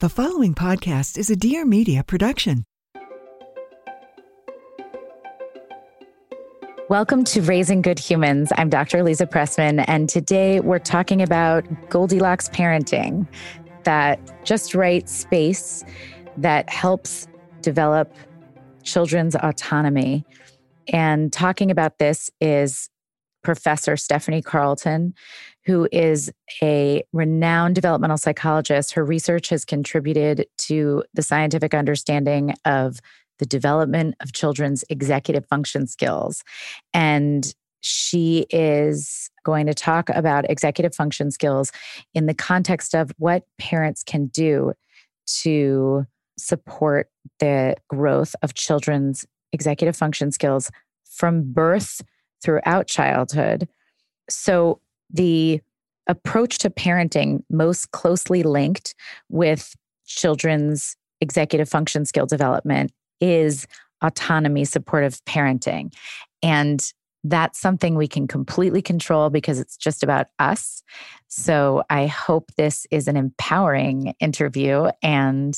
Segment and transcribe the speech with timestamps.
[0.00, 2.64] The following podcast is a Dear Media production.
[6.88, 8.50] Welcome to Raising Good Humans.
[8.56, 9.02] I'm Dr.
[9.02, 13.28] Aliza Pressman, and today we're talking about Goldilocks parenting,
[13.84, 15.84] that just right space
[16.38, 17.28] that helps
[17.60, 18.10] develop
[18.82, 20.24] children's autonomy.
[20.94, 22.88] And talking about this is
[23.42, 25.12] Professor Stephanie Carlson,
[25.66, 26.32] who is
[26.62, 28.92] a renowned developmental psychologist.
[28.92, 33.00] Her research has contributed to the scientific understanding of
[33.38, 36.42] the development of children's executive function skills.
[36.94, 41.72] And she is going to talk about executive function skills
[42.14, 44.72] in the context of what parents can do
[45.42, 46.06] to
[46.38, 50.70] support the growth of children's executive function skills
[51.04, 52.02] from birth
[52.42, 53.68] throughout childhood.
[54.28, 54.80] So,
[55.12, 55.60] the
[56.06, 58.94] approach to parenting most closely linked
[59.28, 59.74] with
[60.06, 63.66] children's executive function skill development is
[64.02, 65.94] autonomy supportive parenting.
[66.42, 70.82] And that's something we can completely control because it's just about us.
[71.28, 74.88] So I hope this is an empowering interview.
[75.02, 75.54] And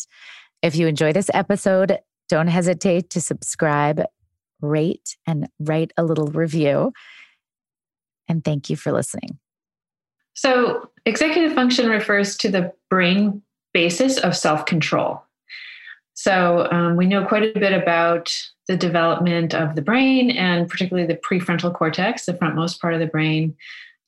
[0.60, 4.02] if you enjoy this episode, don't hesitate to subscribe,
[4.60, 6.92] rate, and write a little review.
[8.28, 9.38] And thank you for listening.
[10.34, 13.42] So, executive function refers to the brain
[13.74, 15.22] basis of self control.
[16.14, 18.34] So, um, we know quite a bit about
[18.68, 23.06] the development of the brain and particularly the prefrontal cortex, the frontmost part of the
[23.06, 23.56] brain.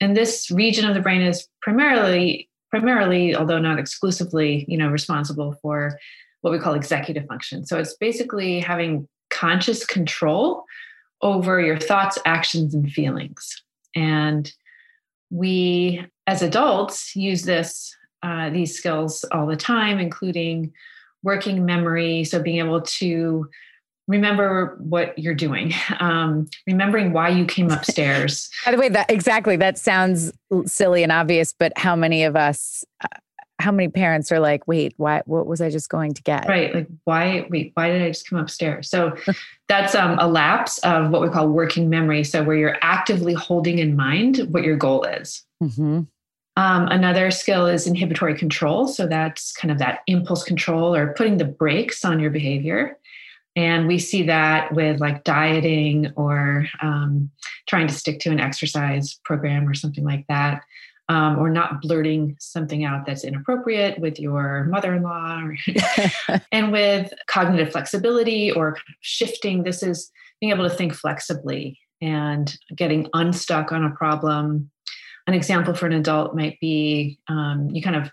[0.01, 5.59] And this region of the brain is primarily, primarily, although not exclusively, you know, responsible
[5.61, 5.99] for
[6.43, 7.65] what we call executive function.
[7.65, 10.65] So it's basically having conscious control
[11.23, 13.64] over your thoughts, actions, and feelings.
[13.95, 14.53] And
[15.31, 20.73] we as adults use this uh, these skills all the time including
[21.23, 22.25] working memory.
[22.25, 23.49] So being able to
[24.07, 28.51] remember what you're doing um, remembering why you came upstairs.
[28.65, 29.57] By the way that exactly.
[29.57, 30.33] That sounds
[30.67, 33.09] silly and obvious but how many of us uh,
[33.65, 36.47] how many parents are like wait why what was i just going to get?
[36.47, 38.91] Right like why wait why did i just come upstairs?
[38.91, 39.17] So
[39.69, 43.79] that's um, a lapse of what we call working memory so where you're actively holding
[43.79, 45.45] in mind what your goal is.
[45.63, 46.01] Mm-hmm.
[46.57, 51.39] um, another skill is inhibitory control so that's kind of that impulse control or putting
[51.39, 52.99] the brakes on your behavior.
[53.57, 57.31] And we see that with like dieting or um,
[57.67, 60.63] trying to stick to an exercise program or something like that
[61.09, 65.49] um, or not blurting something out that's inappropriate with your mother-in-law
[66.53, 70.11] and with cognitive flexibility or shifting this is
[70.41, 74.71] being able to think flexibly and getting unstuck on a problem
[75.27, 78.11] an example for an adult might be um, you kind of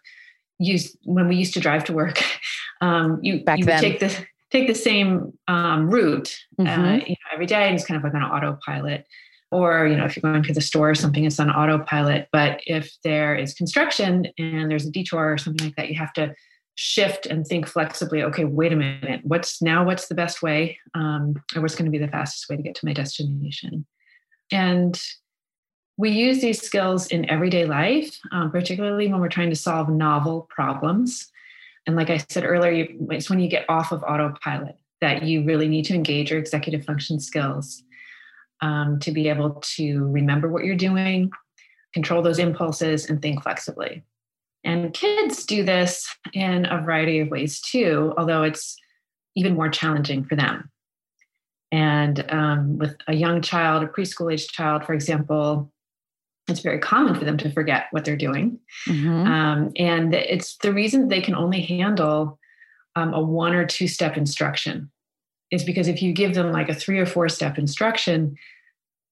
[0.60, 2.22] use when we used to drive to work
[2.82, 3.82] um, you, Back you then.
[3.82, 6.82] take the take the same um, route uh, mm-hmm.
[6.82, 9.06] uh, you know, every day and it's kind of like an autopilot
[9.52, 12.28] or you know if you're going to the store or something it's on autopilot.
[12.32, 16.14] But if there is construction and there's a detour or something like that you have
[16.14, 16.34] to
[16.76, 20.78] shift and think flexibly okay wait a minute what's now what's the best way?
[20.94, 23.86] Um, or what's going to be the fastest way to get to my destination?
[24.52, 25.00] And
[25.98, 30.48] we use these skills in everyday life um, particularly when we're trying to solve novel
[30.50, 31.28] problems.
[31.88, 35.68] And like i said earlier it's when you get off of autopilot that you really
[35.68, 37.84] need to engage your executive function skills
[38.62, 41.32] um, to be able to remember what you're doing,
[41.94, 44.04] control those impulses, and think flexibly.
[44.64, 48.78] And kids do this in a variety of ways too, although it's
[49.36, 50.70] even more challenging for them.
[51.72, 55.72] And um, with a young child, a preschool age child, for example,
[56.48, 58.60] it's very common for them to forget what they're doing.
[58.88, 59.28] Mm-hmm.
[59.28, 62.40] Um, and it's the reason they can only handle
[62.96, 64.92] um, a one or two step instruction
[65.52, 68.36] is because if you give them like a three or four step instruction,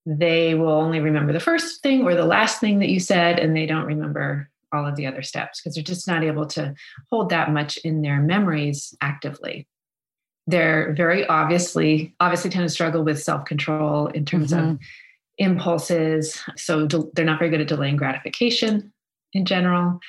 [0.06, 3.56] they will only remember the first thing or the last thing that you said, and
[3.56, 6.74] they don't remember all of the other steps because they're just not able to
[7.12, 9.68] hold that much in their memories actively.
[10.48, 14.72] They're very obviously, obviously tend to struggle with self control in terms mm-hmm.
[14.72, 14.80] of
[15.38, 16.42] impulses.
[16.56, 18.92] So they're not very good at delaying gratification
[19.34, 20.00] in general.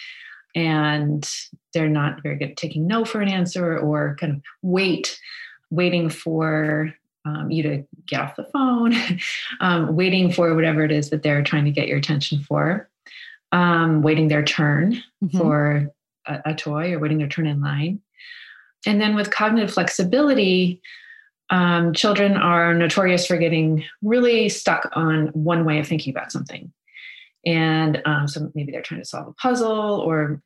[0.55, 1.29] and
[1.73, 5.21] they're not very good at taking no for an answer or kind of wait,
[5.70, 6.93] waiting for
[7.25, 8.94] um, you to get off the phone,
[9.61, 12.88] um, waiting for whatever it is that they're trying to get your attention for,
[13.52, 15.37] um, waiting their turn mm-hmm.
[15.37, 15.90] for
[16.26, 18.00] a, a, toy or waiting their turn in line.
[18.87, 20.81] And then with cognitive flexibility,
[21.50, 26.72] um, children are notorious for getting really stuck on one way of thinking about something.
[27.44, 30.40] And um, so maybe they're trying to solve a puzzle or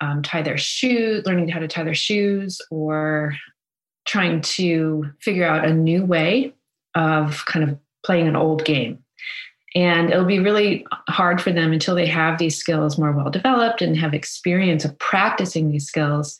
[0.00, 3.34] um, tie their shoes, learning how to tie their shoes, or
[4.10, 6.52] trying to figure out a new way
[6.96, 8.98] of kind of playing an old game.
[9.76, 13.82] And it'll be really hard for them until they have these skills more well developed
[13.82, 16.36] and have experience of practicing these skills.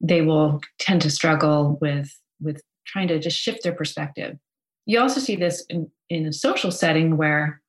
[0.00, 4.38] They will tend to struggle with, with trying to just shift their perspective.
[4.86, 7.60] You also see this in, in a social setting where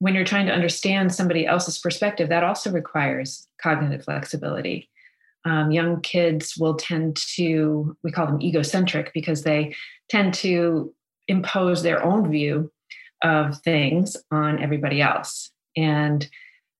[0.00, 4.89] when you're trying to understand somebody else's perspective, that also requires cognitive flexibility.
[5.44, 9.74] Um, young kids will tend to, we call them egocentric because they
[10.08, 10.92] tend to
[11.28, 12.70] impose their own view
[13.22, 15.50] of things on everybody else.
[15.76, 16.28] And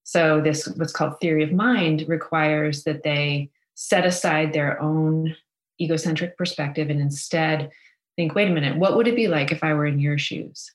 [0.04, 5.36] so, this, what's called theory of mind, requires that they set aside their own
[5.80, 7.70] egocentric perspective and instead
[8.16, 10.72] think, wait a minute, what would it be like if I were in your shoes?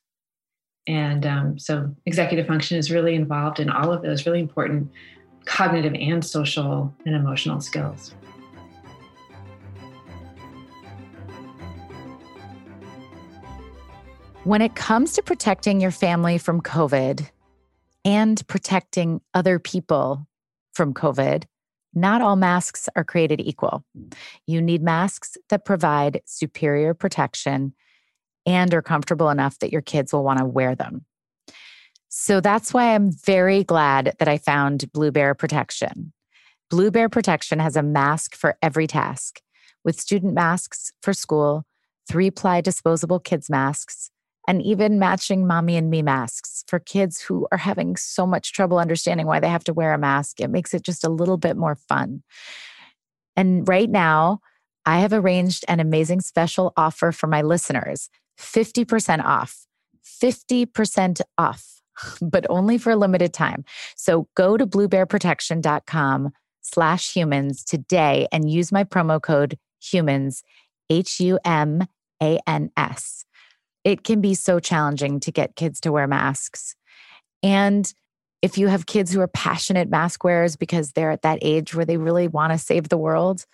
[0.88, 4.91] And um, so executive function is really involved in all of those really important
[5.45, 8.13] cognitive and social and emotional skills.
[14.44, 17.27] When it comes to protecting your family from COVID
[18.03, 20.27] and protecting other people
[20.74, 21.45] from COVID,
[21.95, 23.83] not all masks are created equal.
[24.45, 27.74] You need masks that provide superior protection
[28.45, 31.06] and are comfortable enough that your kids will want to wear them.
[32.17, 36.13] So that's why I'm very glad that I found Blue Bear Protection.
[36.69, 39.41] Blue Bear Protection has a mask for every task,
[39.83, 41.65] with student masks for school,
[42.07, 44.12] three ply disposable kids' masks,
[44.47, 48.79] and even matching mommy and me masks for kids who are having so much trouble
[48.79, 50.39] understanding why they have to wear a mask.
[50.39, 52.23] It makes it just a little bit more fun.
[53.35, 54.39] And right now,
[54.85, 58.09] I have arranged an amazing special offer for my listeners
[58.39, 59.65] 50% off.
[60.06, 61.75] 50% off,
[62.21, 63.63] but only for a limited time.
[63.95, 66.31] So go to bluebearprotection.com
[66.62, 70.44] slash humans today and use my promo code humans,
[70.89, 71.83] H U M
[72.21, 73.25] A N S.
[73.83, 76.75] It can be so challenging to get kids to wear masks.
[77.44, 77.92] And
[78.41, 81.86] if you have kids who are passionate mask wearers because they're at that age where
[81.86, 83.45] they really want to save the world,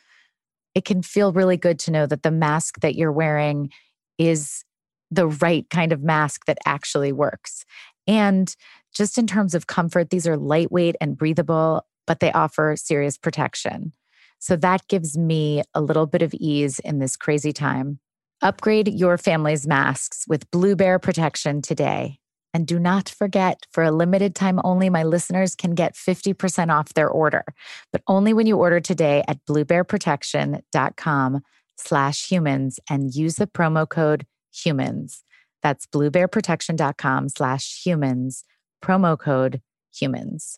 [0.74, 3.70] it can feel really good to know that the mask that you're wearing
[4.18, 4.64] is
[5.10, 7.66] the right kind of mask that actually works.
[8.08, 8.54] And
[8.94, 13.94] just in terms of comfort, these are lightweight and breathable, but they offer serious protection.
[14.40, 18.00] So that gives me a little bit of ease in this crazy time.
[18.42, 22.18] Upgrade your family's masks with Blue Bear protection today.
[22.54, 26.94] And do not forget, for a limited time only, my listeners can get 50% off
[26.94, 27.46] their order,
[27.94, 31.42] but only when you order today at bluebearprotection.com
[31.78, 35.24] slash humans and use the promo code humans.
[35.62, 38.44] That's bluebearprotection.com slash humans,
[38.84, 39.62] promo code
[39.94, 40.58] humans.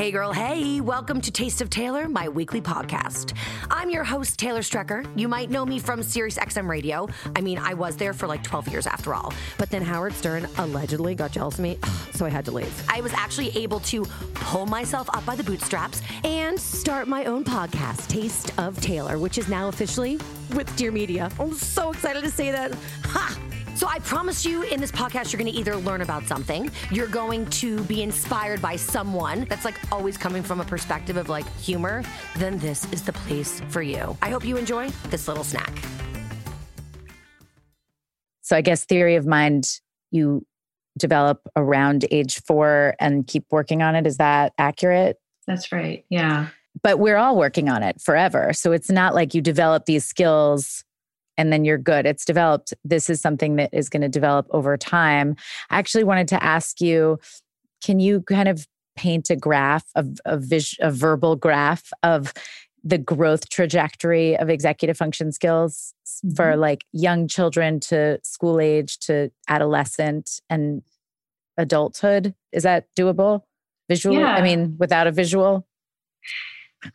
[0.00, 3.36] Hey, girl, hey, welcome to Taste of Taylor, my weekly podcast.
[3.70, 5.06] I'm your host, Taylor Strecker.
[5.14, 7.06] You might know me from Sirius XM Radio.
[7.36, 9.30] I mean, I was there for like 12 years after all.
[9.58, 11.78] But then Howard Stern allegedly got jealous of me,
[12.14, 12.72] so I had to leave.
[12.88, 17.44] I was actually able to pull myself up by the bootstraps and start my own
[17.44, 20.18] podcast, Taste of Taylor, which is now officially
[20.54, 21.30] with Dear Media.
[21.38, 22.74] I'm so excited to say that.
[23.04, 23.38] Ha!
[23.80, 27.06] So I promise you in this podcast, you're going to either learn about something, you're
[27.06, 31.50] going to be inspired by someone that's like always coming from a perspective of like
[31.56, 32.04] humor,
[32.36, 34.18] then this is the place for you.
[34.20, 35.72] I hope you enjoy this little snack.
[38.42, 40.44] So I guess theory of mind, you
[40.98, 44.06] develop around age four and keep working on it.
[44.06, 45.16] Is that accurate?
[45.46, 46.04] That's right.
[46.10, 46.48] Yeah.
[46.82, 48.52] But we're all working on it forever.
[48.52, 50.84] So it's not like you develop these skills
[51.40, 52.04] and then you're good.
[52.04, 52.74] It's developed.
[52.84, 55.36] This is something that is going to develop over time.
[55.70, 57.18] I actually wanted to ask you
[57.82, 62.34] can you kind of paint a graph, a, a, vis, a verbal graph of
[62.84, 66.34] the growth trajectory of executive function skills mm-hmm.
[66.34, 70.82] for like young children to school age to adolescent and
[71.56, 72.34] adulthood?
[72.52, 73.44] Is that doable?
[73.88, 74.14] Visual?
[74.14, 74.34] Yeah.
[74.34, 75.66] I mean, without a visual?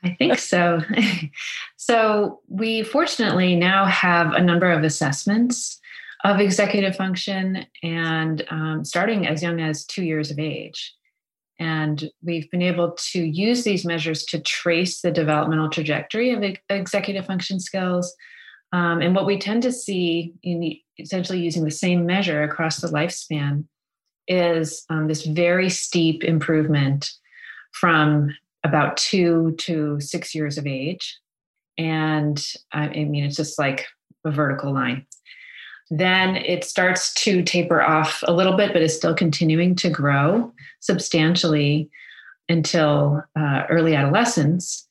[0.03, 0.81] I think so.
[1.87, 5.79] so, we fortunately now have a number of assessments
[6.23, 10.95] of executive function and um, starting as young as two years of age.
[11.59, 17.27] And we've been able to use these measures to trace the developmental trajectory of executive
[17.27, 18.15] function skills.
[18.73, 22.77] Um, and what we tend to see in the, essentially using the same measure across
[22.77, 23.65] the lifespan
[24.27, 27.11] is um, this very steep improvement
[27.73, 31.19] from about two to six years of age.
[31.77, 33.85] And I mean, it's just like
[34.25, 35.05] a vertical line.
[35.91, 40.51] Then it starts to taper off a little bit, but is still continuing to grow
[40.79, 41.89] substantially
[42.49, 44.87] until uh, early adolescence,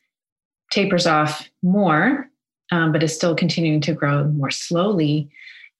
[0.70, 2.28] tapers off more,
[2.70, 5.28] um, but is still continuing to grow more slowly.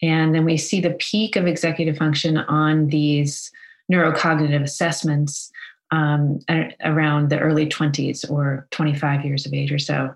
[0.03, 3.51] And then we see the peak of executive function on these
[3.91, 5.51] neurocognitive assessments
[5.91, 6.41] um,
[6.85, 10.15] around the early 20s or 25 years of age or so.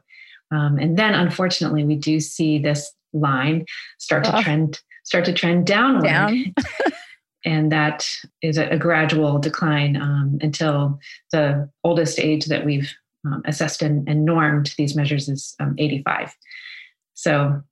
[0.50, 3.64] Um, and then unfortunately, we do see this line
[3.99, 4.43] start to oh.
[4.43, 6.05] trend start to trend downward.
[6.05, 6.55] Down.
[7.45, 8.09] and that
[8.43, 10.99] is a, a gradual decline um, until
[11.33, 12.93] the oldest age that we've
[13.25, 16.35] um, assessed and, and, normed these measures is um, 85.
[17.14, 17.62] So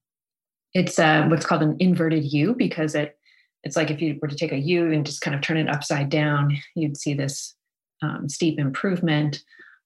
[0.74, 3.18] it's uh, what's called an inverted U because it
[3.62, 5.68] it's like if you were to take a U and just kind of turn it
[5.68, 7.54] upside down, you'd see this
[8.02, 9.42] um, steep improvement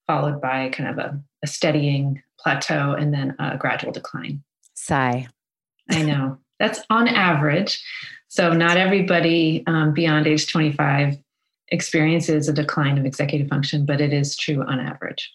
[0.06, 4.42] followed by kind of a, a steadying plateau and then a gradual decline.
[4.74, 5.28] Sigh.
[5.90, 6.38] I know.
[6.58, 7.82] That's on average.
[8.28, 11.16] So, not everybody um, beyond age 25
[11.68, 15.32] experiences a decline of executive function, but it is true on average.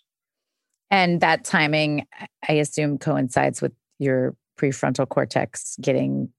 [0.92, 2.06] And that timing,
[2.48, 6.30] I assume, coincides with your prefrontal cortex getting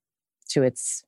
[0.50, 1.04] to its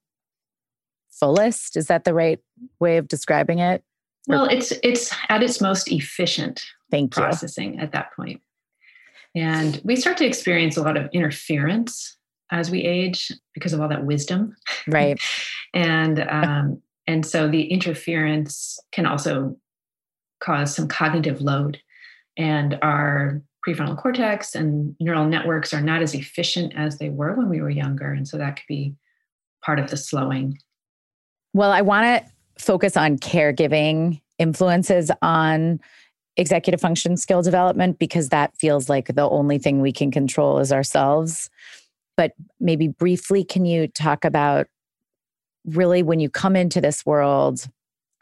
[1.10, 1.76] fullest.
[1.76, 2.40] Is that the right
[2.80, 3.82] way of describing it?
[4.26, 7.80] Well, it's it's at its most efficient Thank processing you.
[7.80, 8.42] at that point.
[9.38, 12.16] And we start to experience a lot of interference
[12.50, 14.56] as we age because of all that wisdom.
[14.88, 15.20] Right.
[15.74, 19.56] and um, and so the interference can also
[20.40, 21.78] cause some cognitive load.
[22.36, 27.48] And our prefrontal cortex and neural networks are not as efficient as they were when
[27.48, 28.12] we were younger.
[28.12, 28.94] And so that could be
[29.64, 30.58] part of the slowing.
[31.54, 35.80] Well, I want to focus on caregiving influences on
[36.38, 40.72] executive function skill development because that feels like the only thing we can control is
[40.72, 41.50] ourselves.
[42.16, 44.68] But maybe briefly, can you talk about
[45.66, 47.68] really when you come into this world,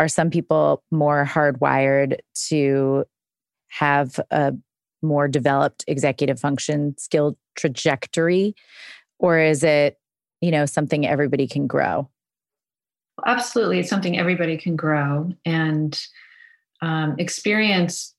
[0.00, 2.18] are some people more hardwired
[2.48, 3.04] to
[3.68, 4.54] have a
[5.02, 8.54] more developed executive function skill trajectory?
[9.18, 9.98] Or is it,
[10.40, 12.08] you know, something everybody can grow?
[13.24, 13.78] Absolutely.
[13.78, 15.32] It's something everybody can grow.
[15.44, 15.98] And
[16.82, 18.14] um, experience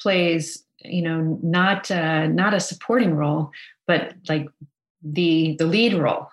[0.00, 3.50] plays, you know, not uh, not a supporting role,
[3.86, 4.46] but like
[5.02, 6.28] the the lead role.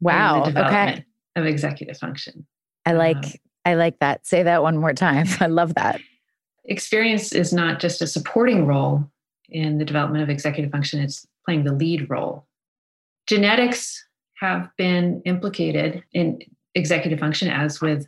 [0.00, 0.44] Wow.
[0.44, 1.04] okay.
[1.34, 2.46] Of executive function.
[2.84, 3.32] I like um,
[3.64, 4.26] I like that.
[4.26, 5.26] Say that one more time.
[5.40, 6.00] I love that.
[6.64, 9.10] Experience is not just a supporting role
[9.52, 12.46] in the development of executive function, it's playing the lead role.
[13.26, 14.04] Genetics
[14.40, 16.40] have been implicated in
[16.74, 18.06] executive function, as with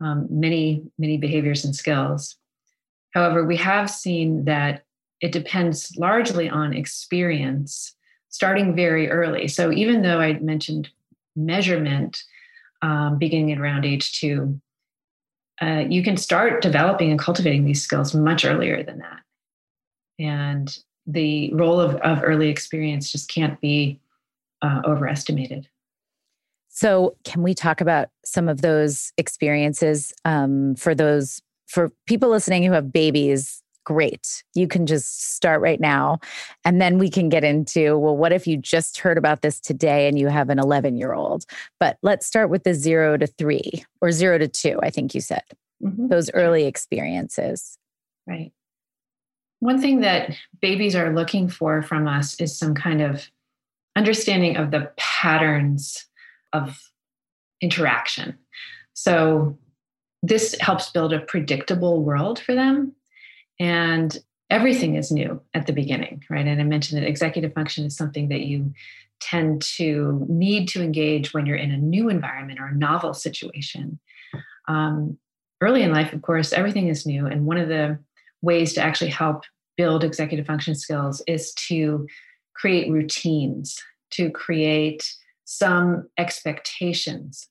[0.00, 2.36] um, many, many behaviors and skills.
[3.12, 4.84] However, we have seen that
[5.20, 7.94] it depends largely on experience
[8.28, 9.48] starting very early.
[9.48, 10.88] So even though I mentioned
[11.36, 12.22] measurement
[12.80, 14.60] um, beginning around age two,
[15.60, 19.20] uh, you can start developing and cultivating these skills much earlier than that.
[20.18, 20.74] And
[21.06, 24.00] the role of, of early experience just can't be
[24.62, 25.68] uh, overestimated.
[26.80, 32.62] So, can we talk about some of those experiences um, for those for people listening
[32.62, 34.42] who have babies great.
[34.54, 36.20] You can just start right now.
[36.64, 40.08] And then we can get into well, what if you just heard about this today
[40.08, 41.44] and you have an 11 year old?
[41.78, 45.20] But let's start with the zero to three or zero to two, I think you
[45.20, 45.42] said,
[45.82, 46.08] mm-hmm.
[46.08, 47.76] those early experiences.
[48.26, 48.52] Right.
[49.58, 53.28] One thing that babies are looking for from us is some kind of
[53.96, 56.06] understanding of the patterns
[56.52, 56.78] of
[57.60, 58.38] interaction.
[58.94, 59.58] So,
[60.22, 62.94] this helps build a predictable world for them
[63.58, 64.18] and
[64.50, 66.46] everything is new at the beginning, right?
[66.46, 68.72] And I mentioned that executive function is something that you
[69.20, 74.00] tend to need to engage when you're in a new environment or a novel situation.
[74.66, 75.18] Um,
[75.60, 77.26] early in life, of course, everything is new.
[77.26, 77.98] And one of the
[78.42, 79.44] ways to actually help
[79.76, 82.06] build executive function skills is to
[82.54, 83.80] create routines,
[84.12, 85.14] to create
[85.50, 87.48] some expectations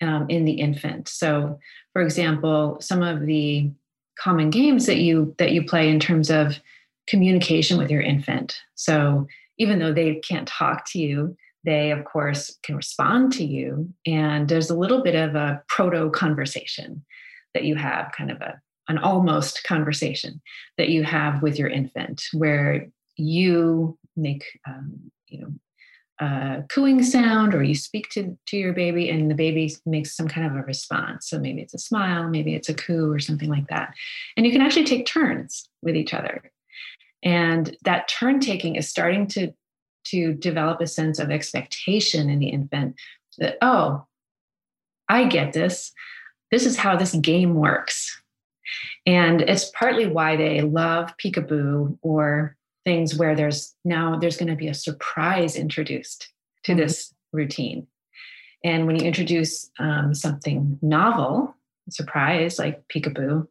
[0.00, 1.08] um, in the infant.
[1.08, 1.58] So,
[1.92, 3.68] for example, some of the
[4.16, 6.60] common games that you that you play in terms of
[7.08, 9.26] communication with your infant so
[9.58, 11.34] even though they can't talk to you
[11.64, 16.10] they of course can respond to you and there's a little bit of a proto
[16.10, 17.02] conversation
[17.54, 20.40] that you have kind of a an almost conversation
[20.76, 25.52] that you have with your infant where you make um, you know
[26.20, 30.28] a cooing sound or you speak to, to your baby and the baby makes some
[30.28, 31.28] kind of a response.
[31.28, 33.94] So maybe it's a smile maybe it's a coo or something like that.
[34.36, 36.52] And you can actually take turns with each other.
[37.22, 39.52] And that turn taking is starting to
[40.04, 42.96] to develop a sense of expectation in the infant
[43.38, 44.04] that oh
[45.08, 45.92] i get this.
[46.50, 48.20] This is how this game works.
[49.06, 54.56] And it's partly why they love peekaboo or things where there's now there's going to
[54.56, 56.28] be a surprise introduced
[56.64, 56.80] to mm-hmm.
[56.80, 57.86] this routine.
[58.64, 61.54] And when you introduce um, something novel
[61.90, 63.44] surprise like peekaboo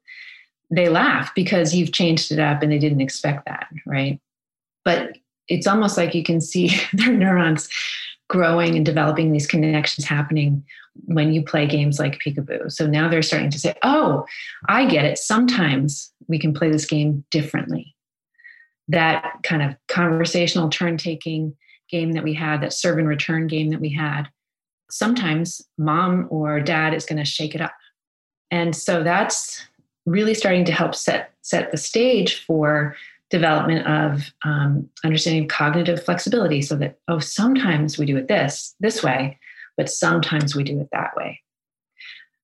[0.74, 4.20] they laugh because you've changed it up and they didn't expect that right?
[4.86, 7.70] But it's almost like you can see their neurons
[8.30, 10.64] growing and developing these connections happening
[11.06, 12.72] when you play games like peekaboo.
[12.72, 14.26] So now they're starting to say oh
[14.70, 15.18] i get it.
[15.18, 17.94] Sometimes we can play this game differently
[18.88, 21.56] that kind of conversational turn taking
[21.90, 24.24] game that we had, that serve and return game that we had,
[24.90, 27.74] sometimes mom or dad is going to shake it up.
[28.50, 29.66] And so that's
[30.06, 32.96] really starting to help set set the stage for
[33.30, 39.04] development of um, understanding cognitive flexibility so that oh sometimes we do it this this
[39.04, 39.40] way
[39.78, 41.40] but sometimes we do it that way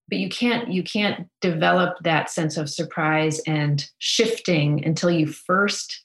[0.08, 6.04] but you can't you can't develop that sense of surprise and shifting until you first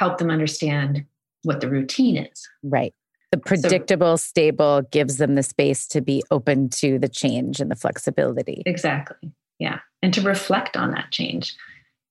[0.00, 1.04] help them understand
[1.44, 2.48] what the routine is.
[2.62, 2.94] Right.
[3.30, 7.70] The predictable, so, stable gives them the space to be open to the change and
[7.70, 8.62] the flexibility.
[8.66, 9.30] Exactly.
[9.58, 9.80] Yeah.
[10.02, 11.54] And to reflect on that change.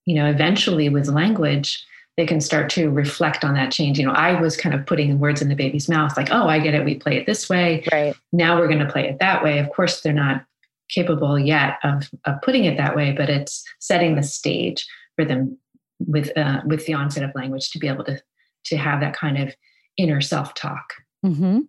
[0.06, 1.84] You know, eventually with language,
[2.16, 3.98] they can start to reflect on that change.
[3.98, 6.60] You know, I was kind of putting words in the baby's mouth, like, oh, I
[6.60, 6.86] get it.
[6.86, 7.84] We play it this way.
[7.92, 8.16] Right.
[8.32, 9.58] Now we're going to play it that way.
[9.60, 10.46] Of course, they're not
[10.90, 15.58] capable yet of, of putting it that way, but it's setting the stage for them
[16.00, 18.22] with uh, with the onset of language to be able to
[18.66, 19.56] to have that kind of
[19.98, 20.94] inner self talk.
[21.26, 21.60] Mm-hmm.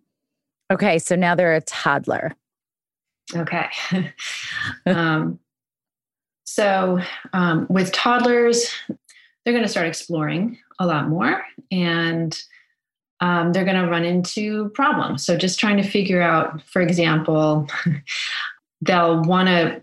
[0.71, 2.33] Okay, so now they're a toddler.
[3.35, 3.67] Okay.
[4.85, 5.39] um,
[6.45, 6.99] so
[7.33, 8.69] um, with toddlers,
[9.43, 12.41] they're going to start exploring a lot more and
[13.21, 15.25] um, they're going to run into problems.
[15.25, 17.67] So just trying to figure out, for example,
[18.81, 19.81] they'll want to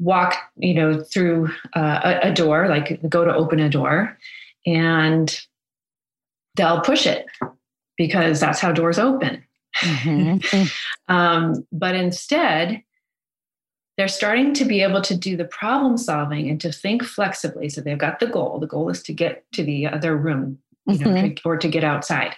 [0.00, 4.18] walk you know through uh, a, a, door like go to open a door
[4.66, 5.40] and
[6.56, 7.26] they'll push it
[7.96, 9.44] because that's how doors open.
[9.82, 10.64] Mm-hmm.
[11.14, 12.82] um, but instead
[13.96, 17.68] they're starting to be able to do the problem solving and to think flexibly.
[17.68, 18.58] So they've got the goal.
[18.58, 21.48] The goal is to get to the other room you know, mm-hmm.
[21.48, 22.34] or to get outside.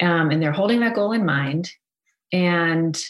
[0.00, 1.70] Um, and they're holding that goal in mind
[2.32, 3.00] and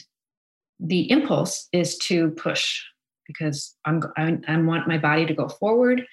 [0.78, 2.82] the impulse is to push
[3.32, 6.06] because I'm, I, I want my body to go forward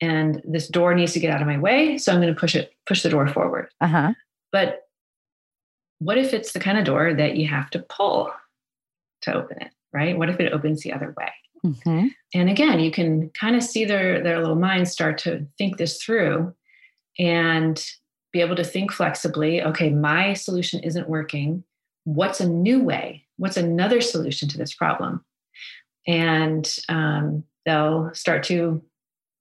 [0.00, 1.96] and this door needs to get out of my way.
[1.96, 3.68] So I'm going to push it, push the door forward.
[3.80, 4.12] Uh-huh.
[4.50, 4.80] But
[6.00, 8.32] what if it's the kind of door that you have to pull
[9.22, 10.18] to open it, right?
[10.18, 11.32] What if it opens the other way?
[11.64, 12.08] Mm-hmm.
[12.34, 16.02] And again, you can kind of see their, their little minds start to think this
[16.02, 16.52] through
[17.18, 17.84] and
[18.32, 19.62] be able to think flexibly.
[19.62, 21.62] Okay, my solution isn't working.
[22.04, 23.26] What's a new way?
[23.36, 25.24] What's another solution to this problem?
[26.06, 28.82] And um, they'll start to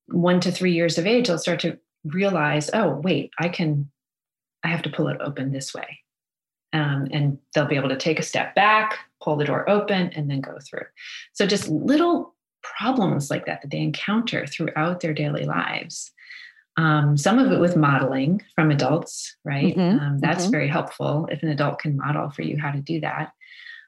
[0.07, 3.89] one to three years of age they'll start to realize oh wait i can
[4.63, 5.99] i have to pull it open this way.
[6.73, 10.29] Um, and they'll be able to take a step back pull the door open and
[10.29, 10.85] then go through.
[11.33, 16.11] So just little problems like that that they encounter throughout their daily lives.
[16.77, 19.75] Um, some of it with modeling from adults right?
[19.75, 20.51] Mm-hmm, um, that's mm-hmm.
[20.51, 21.27] very helpful.
[21.31, 23.33] If an adult can model for you how to do that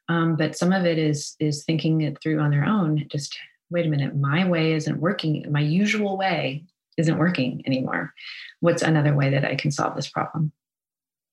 [0.09, 3.37] um, but some of it is is thinking it through on their own just
[3.69, 6.63] wait a minute my way isn't working my usual way
[6.97, 8.13] isn't working anymore.
[8.59, 10.51] What's another way that i can solve this problem?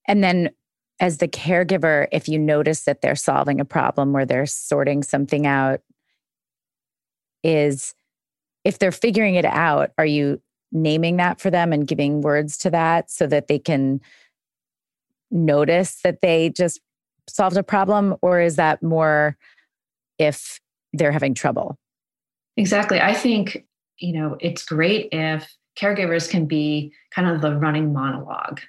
[0.07, 0.51] And then
[0.99, 5.47] as the caregiver if you notice that they're solving a problem or they're sorting something
[5.47, 5.81] out
[7.43, 7.95] is
[8.65, 10.41] if they're figuring it out are you
[10.73, 14.01] naming that for them and giving words to that so that they can
[15.31, 16.81] notice that they just
[17.29, 19.37] solved a problem or is that more
[20.19, 20.61] if
[20.93, 21.79] they're having trouble?
[22.57, 23.01] Exactly.
[23.01, 23.65] I think
[23.99, 28.61] you know it's great if caregivers can be kind of the running monologue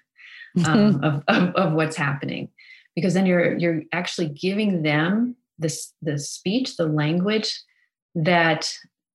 [0.66, 1.04] um, mm-hmm.
[1.04, 2.50] of, of, of, what's happening
[2.96, 7.62] because then you're you're actually giving them this the speech the language
[8.14, 8.70] that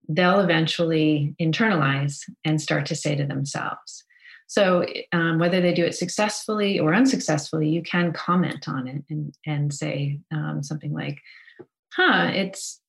[0.08, 4.04] they'll eventually internalize and start to say to themselves
[4.46, 9.34] so um, whether they do it successfully or unsuccessfully, you can comment on it and
[9.44, 11.20] and say um, something like,
[11.92, 12.80] "Huh, it's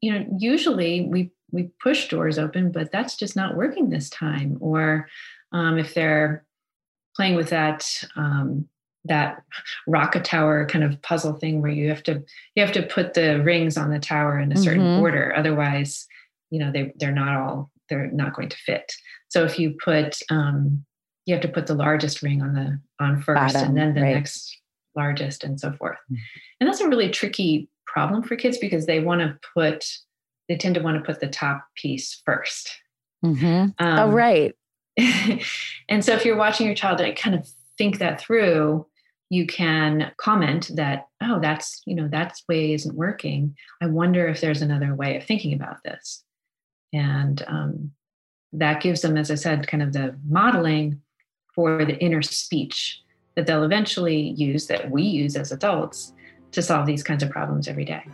[0.00, 4.58] you know usually we we push doors open, but that's just not working this time.
[4.60, 5.08] Or
[5.52, 6.44] um, if they're
[7.14, 8.68] playing with that um,
[9.06, 9.42] that
[9.86, 12.22] rocket tower kind of puzzle thing where you have to
[12.54, 15.00] you have to put the rings on the tower in a certain mm-hmm.
[15.00, 16.06] order, otherwise,
[16.50, 18.92] you know they they're not all they're not going to fit.
[19.28, 20.84] So if you put um,
[21.26, 24.02] you have to put the largest ring on the on first, Bottom, and then the
[24.02, 24.14] right.
[24.14, 24.56] next
[24.96, 25.98] largest, and so forth.
[26.10, 26.16] Mm-hmm.
[26.60, 29.84] And that's a really tricky problem for kids because they want to put
[30.48, 32.68] they tend to want to put the top piece 1st
[33.24, 33.66] mm-hmm.
[33.80, 34.54] Oh, um, oh, right.
[35.88, 38.86] and so if you're watching your child like, kind of think that through,
[39.28, 43.56] you can comment that, oh, that's, you know, that way isn't working.
[43.82, 46.22] I wonder if there's another way of thinking about this.
[46.92, 47.90] And um,
[48.52, 51.02] that gives them, as I said, kind of the modeling
[51.56, 53.02] for the inner speech
[53.34, 56.12] that they'll eventually use, that we use as adults
[56.52, 58.04] to solve these kinds of problems every day.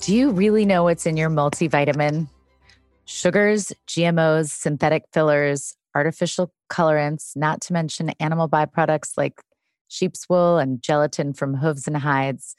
[0.00, 2.28] Do you really know what's in your multivitamin?
[3.06, 9.40] Sugars, GMOs, synthetic fillers, artificial colorants, not to mention animal byproducts like
[9.88, 12.54] sheep's wool and gelatin from hooves and hides.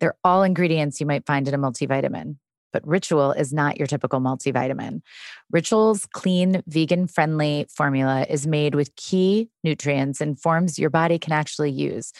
[0.00, 2.36] They're all ingredients you might find in a multivitamin.
[2.72, 5.02] But Ritual is not your typical multivitamin.
[5.50, 11.32] Ritual's clean, vegan friendly formula is made with key nutrients and forms your body can
[11.32, 12.12] actually use.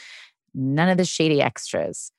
[0.53, 2.11] None of the shady extras.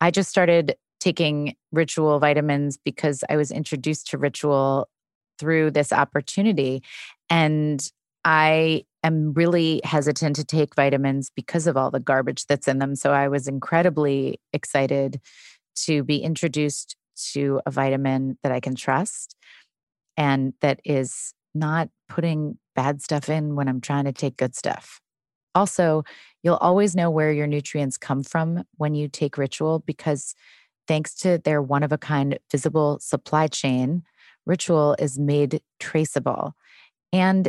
[0.00, 4.88] I just started taking ritual vitamins because I was introduced to ritual
[5.38, 6.82] through this opportunity.
[7.28, 7.86] And
[8.24, 12.96] I am really hesitant to take vitamins because of all the garbage that's in them.
[12.96, 15.20] So I was incredibly excited
[15.84, 16.96] to be introduced
[17.32, 19.36] to a vitamin that I can trust
[20.16, 25.00] and that is not putting bad stuff in when I'm trying to take good stuff.
[25.54, 26.04] Also,
[26.42, 30.34] you'll always know where your nutrients come from when you take ritual because
[30.86, 34.02] Thanks to their one of a kind visible supply chain,
[34.44, 36.54] Ritual is made traceable
[37.12, 37.48] and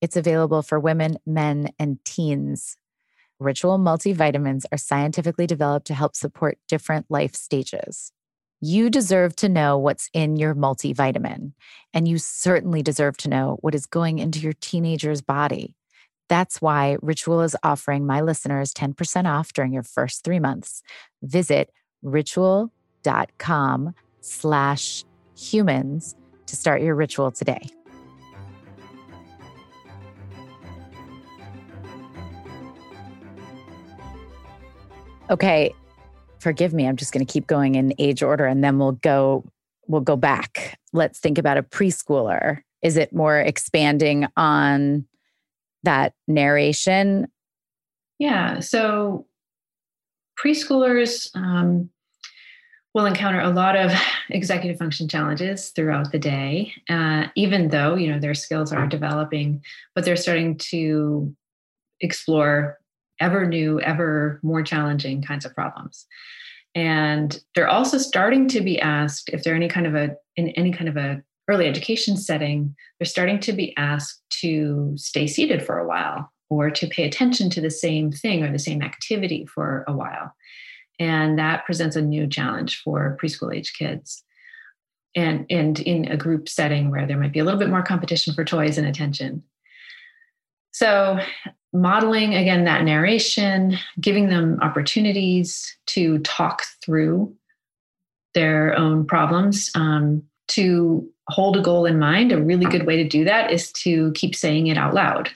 [0.00, 2.76] it's available for women, men, and teens.
[3.38, 8.12] Ritual multivitamins are scientifically developed to help support different life stages.
[8.60, 11.52] You deserve to know what's in your multivitamin,
[11.92, 15.74] and you certainly deserve to know what is going into your teenager's body.
[16.30, 20.82] That's why Ritual is offering my listeners 10% off during your first three months.
[21.22, 21.70] Visit
[22.02, 25.04] ritual.com slash
[25.36, 26.16] humans
[26.46, 27.60] to start your ritual today.
[35.28, 35.74] Okay,
[36.46, 36.86] forgive me.
[36.86, 39.42] I'm just going to keep going in age order and then we'll go
[39.88, 40.78] we'll go back.
[40.92, 42.60] Let's think about a preschooler.
[42.82, 45.08] Is it more expanding on
[45.82, 47.26] that narration?
[48.20, 49.26] Yeah, so
[50.40, 51.90] preschoolers um,
[52.94, 53.90] will encounter a lot of
[54.30, 59.64] executive function challenges throughout the day, uh, even though you know their skills are developing,
[59.96, 61.34] but they're starting to
[62.00, 62.78] explore
[63.18, 66.06] ever new, ever more challenging kinds of problems.
[66.76, 70.70] And they're also starting to be asked if they're any kind of a in any
[70.70, 75.78] kind of a early education setting, they're starting to be asked to stay seated for
[75.78, 79.84] a while or to pay attention to the same thing or the same activity for
[79.88, 80.34] a while.
[80.98, 84.22] And that presents a new challenge for preschool age kids.
[85.14, 88.34] And, and in a group setting where there might be a little bit more competition
[88.34, 89.42] for toys and attention.
[90.72, 91.18] So,
[91.80, 97.34] modeling again that narration, giving them opportunities to talk through
[98.34, 102.32] their own problems, um, to hold a goal in mind.
[102.32, 105.30] A really good way to do that is to keep saying it out loud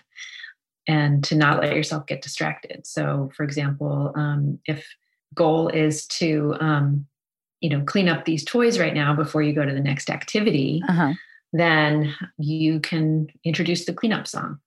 [0.86, 2.86] and to not let yourself get distracted.
[2.86, 4.86] So, for example, um, if
[5.34, 7.06] goal is to um,
[7.60, 10.82] you know clean up these toys right now before you go to the next activity,
[10.88, 11.12] uh-huh.
[11.52, 14.58] then you can introduce the cleanup song,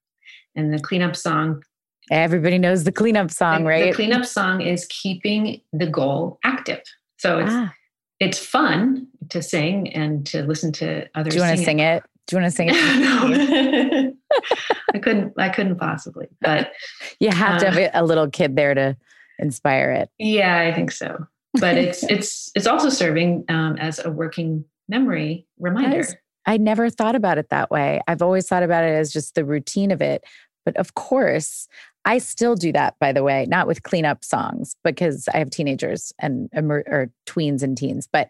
[0.55, 1.63] and the cleanup song.
[2.11, 3.91] Everybody knows the cleanup song, the, right?
[3.91, 6.81] The cleanup song is keeping the goal active.
[7.17, 7.73] So it's ah.
[8.19, 11.33] it's fun to sing and to listen to others.
[11.33, 12.03] Do you want to sing it?
[12.27, 14.15] Do you want to sing it?
[14.93, 15.33] I couldn't.
[15.37, 16.27] I couldn't possibly.
[16.41, 16.71] But
[17.19, 18.97] you have to have uh, a little kid there to
[19.39, 20.09] inspire it.
[20.19, 21.25] Yeah, I think so.
[21.59, 25.99] But it's it's it's also serving um, as a working memory reminder.
[25.99, 28.01] Is, I never thought about it that way.
[28.07, 30.23] I've always thought about it as just the routine of it.
[30.65, 31.67] But of course,
[32.05, 36.11] I still do that, by the way, not with cleanup songs because I have teenagers
[36.19, 38.29] and or tweens and teens, but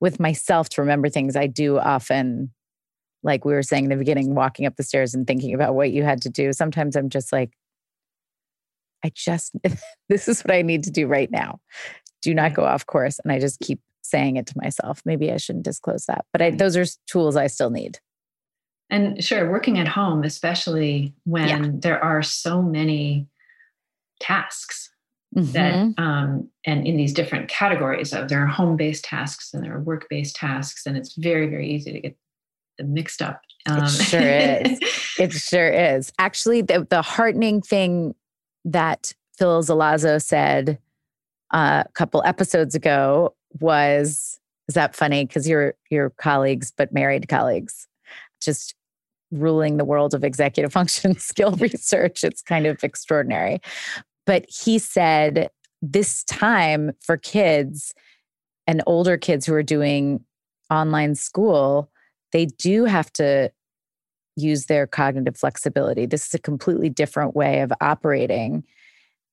[0.00, 2.52] with myself to remember things, I do often
[3.22, 5.90] like we were saying in the beginning, walking up the stairs and thinking about what
[5.90, 6.52] you had to do.
[6.52, 7.50] Sometimes I'm just like,
[9.04, 9.54] I just,
[10.08, 11.60] this is what I need to do right now.
[12.22, 13.18] Do not go off course.
[13.18, 15.02] And I just keep saying it to myself.
[15.04, 17.98] Maybe I shouldn't disclose that, but I, those are tools I still need.
[18.90, 21.70] And sure, working at home, especially when yeah.
[21.74, 23.26] there are so many
[24.18, 24.90] tasks
[25.36, 25.52] mm-hmm.
[25.52, 29.76] that, um, and in these different categories of there are home based tasks and there
[29.76, 32.16] are work based tasks, and it's very, very easy to get
[32.78, 33.42] them mixed up.
[33.66, 34.78] Um, it sure is.
[35.18, 36.10] it sure is.
[36.18, 38.14] Actually, the, the heartening thing
[38.64, 40.78] that Phil Zelazo said
[41.52, 47.28] uh, a couple episodes ago was is that funny because you're your colleagues but married
[47.28, 47.86] colleagues
[48.40, 48.74] just
[49.30, 53.60] ruling the world of executive function skill research it's kind of extraordinary
[54.26, 57.94] but he said this time for kids
[58.66, 60.24] and older kids who are doing
[60.70, 61.90] online school
[62.32, 63.50] they do have to
[64.38, 66.06] use their cognitive flexibility.
[66.06, 68.64] This is a completely different way of operating.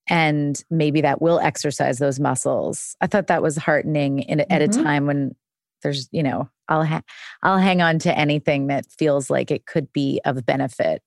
[0.07, 2.95] And maybe that will exercise those muscles.
[3.01, 4.51] I thought that was heartening in, mm-hmm.
[4.51, 4.83] at a mm-hmm.
[4.83, 5.35] time when
[5.81, 7.03] there's, you know, I'll ha-
[7.43, 11.01] I'll hang on to anything that feels like it could be of benefit.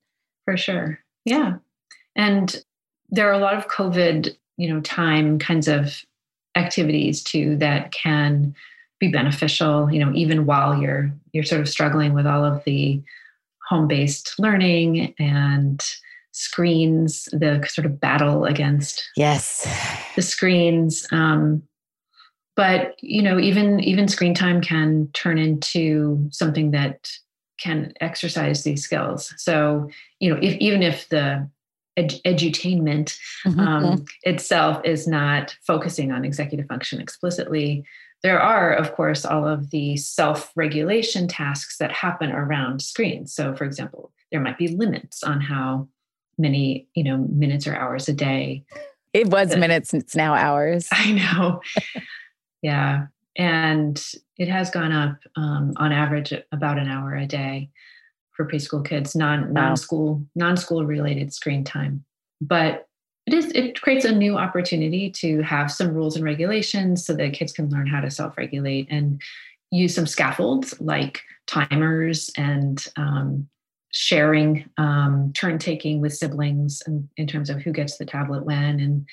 [0.45, 1.01] For sure.
[1.25, 1.57] Yeah.
[2.17, 2.63] And
[3.11, 6.05] there are a lot of COVID, you know, time kinds of
[6.57, 8.55] activities too that can
[8.99, 13.01] be beneficial, you know, even while you're you're sort of struggling with all of the
[13.69, 15.85] home-based learning and
[16.39, 19.67] screens, the sort of battle against yes
[20.17, 21.07] the screens.
[21.13, 21.63] Um,
[22.57, 27.11] but you know, even even screen time can turn into something that
[27.61, 29.33] can exercise these skills.
[29.37, 29.89] So
[30.21, 31.49] you know, if, even if the
[31.97, 33.61] ed- edutainment mm-hmm.
[33.61, 37.85] um, itself is not focusing on executive function explicitly,
[38.23, 43.35] there are, of course, all of the self regulation tasks that happen around screens.
[43.35, 45.89] So, for example, there might be limits on how
[46.39, 48.65] many you know minutes or hours a day.
[49.13, 50.89] It was minutes it's now hours.
[50.93, 51.61] I know.
[52.63, 53.07] Yeah.
[53.37, 54.03] And
[54.37, 57.71] it has gone up um, on average about an hour a day
[58.33, 62.05] for preschool kids non non-school non-school related screen time.
[62.41, 62.87] But
[63.27, 67.33] it is it creates a new opportunity to have some rules and regulations so that
[67.33, 69.21] kids can learn how to self-regulate and
[69.71, 73.49] use some scaffolds like timers and um,
[73.91, 78.81] sharing um, turn taking with siblings and in terms of who gets the tablet when
[78.81, 79.07] and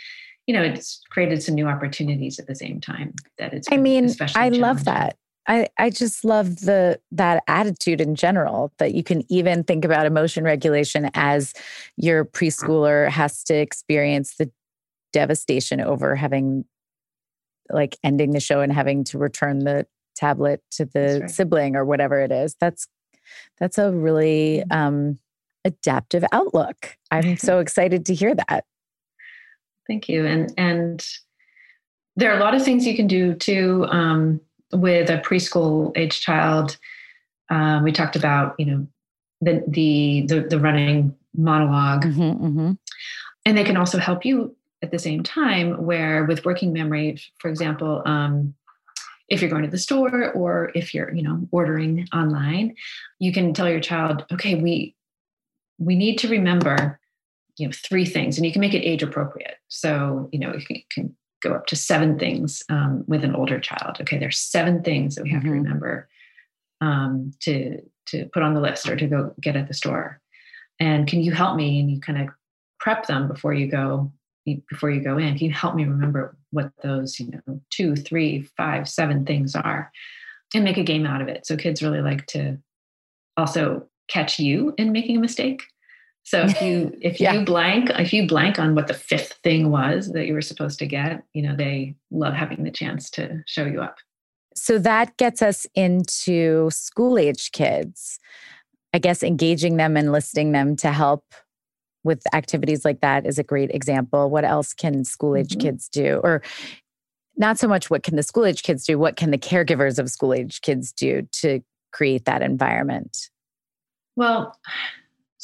[0.47, 4.09] you know it's created some new opportunities at the same time that it's i mean
[4.35, 9.23] i love that I, I just love the that attitude in general that you can
[9.31, 11.53] even think about emotion regulation as
[11.97, 14.51] your preschooler has to experience the
[15.13, 16.65] devastation over having
[17.69, 19.85] like ending the show and having to return the
[20.15, 21.29] tablet to the right.
[21.29, 22.55] sibling or whatever it is.
[22.59, 22.88] That's
[23.59, 24.77] that's a really mm-hmm.
[24.77, 25.19] um,
[25.63, 26.97] adaptive outlook.
[27.11, 28.65] I'm so excited to hear that.
[29.88, 30.25] Thank you.
[30.25, 31.05] And and
[32.15, 33.85] there are a lot of things you can do too.
[33.89, 36.77] Um, with a preschool age child,
[37.49, 38.88] um, we talked about you know
[39.41, 42.71] the the the, the running monolog mm-hmm, mm-hmm.
[43.45, 45.83] and they can also help you at the same time.
[45.85, 48.55] Where with working memory, for example, um,
[49.27, 52.75] if you're going to the store or if you're you know ordering online,
[53.19, 54.95] you can tell your child, okay, we
[55.77, 56.99] we need to remember
[57.57, 60.81] you know three things and you can make it age appropriate so you know you
[60.89, 63.97] can go up to seven things um, with an older child.
[64.01, 65.49] Okay, there's seven things that we have mm-hmm.
[65.49, 66.09] to remember
[66.81, 70.21] um, to to put on the list or to go get at the store.
[70.79, 71.79] And can you help me?
[71.79, 72.29] And you kind of
[72.79, 74.11] prep them before you go
[74.69, 75.38] before you go in.
[75.38, 79.91] Can you help me remember what those you know two, three, five, seven things are,
[80.53, 81.45] and make a game out of it.
[81.45, 82.57] So kids really like to
[83.37, 85.61] also catch you in making a mistake.
[86.23, 87.33] So if you if yeah.
[87.33, 90.79] you blank if you blank on what the fifth thing was that you were supposed
[90.79, 93.97] to get, you know, they love having the chance to show you up.
[94.55, 98.19] So that gets us into school age kids.
[98.93, 101.25] I guess engaging them and listing them to help
[102.05, 104.29] with activities like that is a great example.
[104.29, 105.61] What else can school age mm-hmm.
[105.61, 106.21] kids do?
[106.23, 106.41] Or
[107.35, 110.09] not so much what can the school age kids do, what can the caregivers of
[110.09, 113.29] school age kids do to create that environment?
[114.15, 114.57] Well,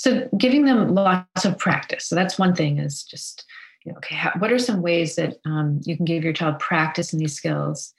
[0.02, 3.46] so giving them lots of practice so that's one thing is just
[3.86, 6.58] you know okay how, what are some ways that um, you can give your child
[6.60, 7.94] practice in these skills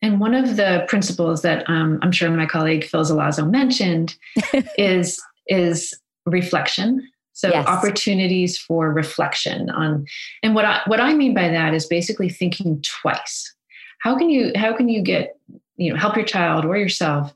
[0.00, 4.16] and one of the principles that um, i'm sure my colleague phil zelazo mentioned
[4.78, 7.66] is is reflection so yes.
[7.66, 10.06] opportunities for reflection on
[10.42, 13.54] and what i what i mean by that is basically thinking twice
[14.00, 15.38] how can you how can you get
[15.76, 17.34] you know help your child or yourself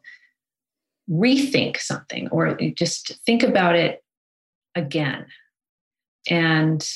[1.10, 4.02] rethink something or just think about it
[4.74, 5.26] again
[6.30, 6.90] and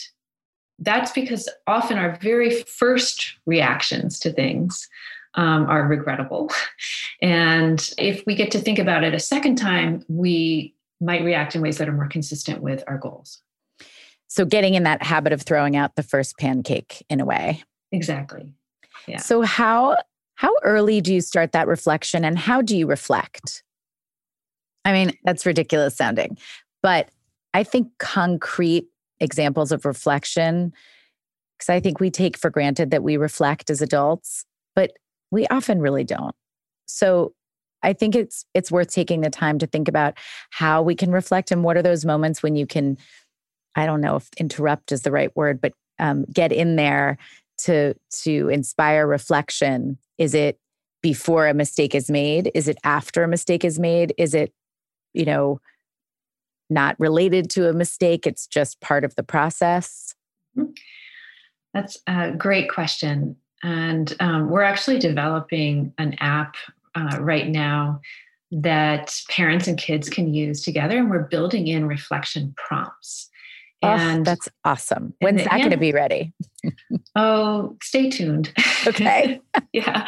[0.79, 4.89] that's because often our very first reactions to things
[5.35, 6.51] um, are regrettable.
[7.23, 11.61] And if we get to think about it a second time, we might react in
[11.61, 13.43] ways that are more consistent with our goals.
[14.29, 17.63] So, getting in that habit of throwing out the first pancake in a way.
[17.91, 18.53] Exactly.
[19.07, 19.19] Yeah.
[19.19, 19.99] So, how
[20.37, 23.63] how early do you start that reflection, and how do you reflect?
[24.85, 26.39] I mean, that's ridiculous sounding,
[26.83, 27.11] but
[27.55, 28.87] I think concrete
[29.21, 30.73] examples of reflection,
[31.59, 34.93] because I think we take for granted that we reflect as adults, but
[35.31, 36.35] we often really don't.
[36.87, 37.35] So
[37.83, 40.19] I think it's it's worth taking the time to think about
[40.51, 42.97] how we can reflect and what are those moments when you can
[43.75, 47.19] I don't know if interrupt is the right word, but um, get in there
[47.59, 49.99] to to inspire reflection.
[50.19, 50.59] Is it
[51.03, 52.51] before a mistake is made?
[52.55, 54.15] Is it after a mistake is made?
[54.19, 54.53] Is it,
[55.15, 55.61] you know,
[56.71, 58.27] not related to a mistake?
[58.27, 60.15] It's just part of the process.
[60.57, 60.73] Mm-hmm.
[61.75, 63.37] That's a great question.
[63.63, 66.57] And um, we're actually developing an app
[66.95, 68.01] uh, right now
[68.51, 70.99] that parents and kids can use together.
[70.99, 73.31] And we're building in reflection prompts.
[73.81, 75.15] And oh, that's awesome.
[75.21, 76.33] When's that going to be ready?
[77.17, 78.53] oh, stay tuned.
[78.87, 79.41] Okay.
[79.73, 80.07] yeah.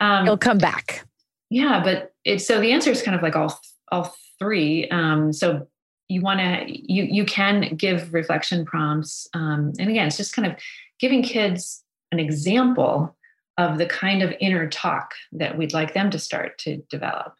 [0.00, 1.04] Um, It'll come back.
[1.48, 4.88] Yeah, but it's so the answer is kind of like all all three.
[4.90, 5.66] Um, so
[6.08, 10.46] you want to you you can give reflection prompts, um, and again, it's just kind
[10.46, 10.56] of
[11.00, 13.16] giving kids an example
[13.60, 17.34] of the kind of inner talk that we'd like them to start to develop.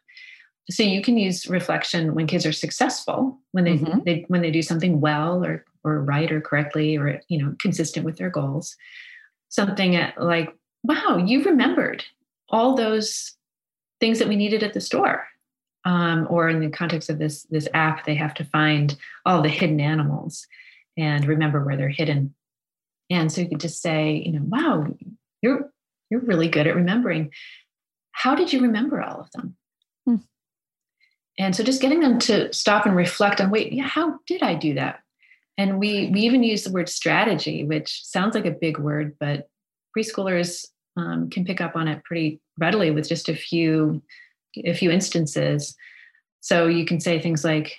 [0.69, 3.99] So you can use reflection when kids are successful, when they, mm-hmm.
[4.05, 8.05] they when they do something well or or right or correctly or you know consistent
[8.05, 8.75] with their goals.
[9.49, 10.53] Something like,
[10.83, 12.05] "Wow, you remembered
[12.49, 13.33] all those
[13.99, 15.27] things that we needed at the store."
[15.83, 19.49] Um, or in the context of this this app, they have to find all the
[19.49, 20.45] hidden animals
[20.95, 22.35] and remember where they're hidden.
[23.09, 24.87] And so you could just say, you know, wow,
[25.41, 25.70] you're
[26.11, 27.31] you're really good at remembering.
[28.11, 29.55] How did you remember all of them?
[30.05, 30.15] Hmm.
[31.39, 34.53] And so just getting them to stop and reflect on, wait, yeah, how did I
[34.53, 34.99] do that?
[35.57, 39.47] And we we even use the word strategy, which sounds like a big word, but
[39.97, 40.65] preschoolers
[40.97, 44.01] um, can pick up on it pretty readily with just a few
[44.65, 45.75] a few instances.
[46.39, 47.75] So you can say things like,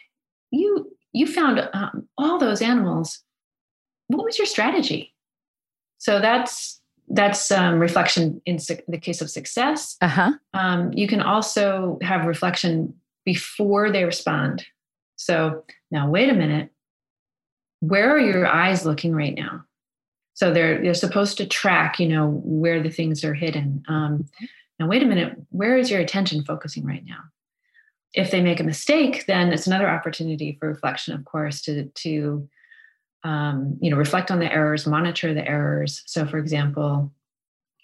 [0.50, 3.20] "You you found um, all those animals.
[4.08, 5.14] What was your strategy?"
[5.98, 6.81] So that's
[7.12, 9.96] that's um, reflection in su- the case of success.
[10.00, 10.32] Uh-huh.
[10.54, 12.94] Um, you can also have reflection
[13.24, 14.64] before they respond.
[15.16, 16.70] So now, wait a minute.
[17.80, 19.64] Where are your eyes looking right now?
[20.34, 23.84] So they're they're supposed to track, you know, where the things are hidden.
[23.88, 24.26] Um,
[24.80, 25.36] now, wait a minute.
[25.50, 27.20] Where is your attention focusing right now?
[28.14, 32.48] If they make a mistake, then it's another opportunity for reflection, of course, to to
[33.24, 36.02] um, you know reflect on the errors, monitor the errors.
[36.06, 37.12] So, for example,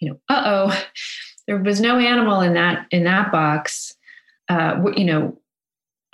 [0.01, 0.85] you know, uh oh,
[1.47, 3.95] there was no animal in that in that box.
[4.49, 5.39] Uh, you know,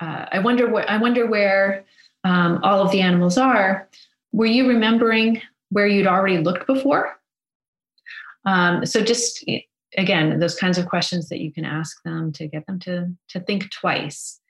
[0.01, 1.85] uh, I wonder what I wonder where
[2.25, 3.89] um, all of the animals are.
[4.33, 7.17] Were you remembering where you'd already looked before?
[8.45, 9.45] Um, so just
[9.97, 13.41] again, those kinds of questions that you can ask them to get them to to
[13.41, 14.41] think twice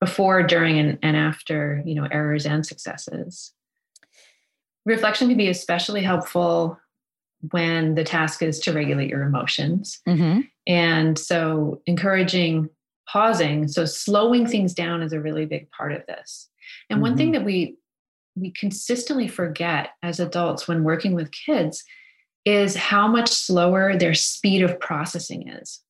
[0.00, 3.52] before, during, and, and after you know errors and successes.
[4.86, 6.78] Reflection can be especially helpful
[7.50, 10.00] when the task is to regulate your emotions.
[10.08, 10.40] Mm-hmm.
[10.66, 12.70] And so encouraging
[13.08, 16.48] pausing, so slowing things down is a really big part of this.
[16.88, 17.02] And mm-hmm.
[17.02, 17.40] one thing mm-hmm.
[17.40, 17.76] that we
[18.36, 21.82] we consistently forget as adults when working with kids
[22.44, 25.80] is how much slower their speed of processing is.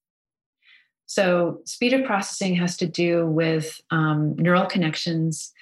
[1.07, 5.53] So, speed of processing has to do with um, neural connections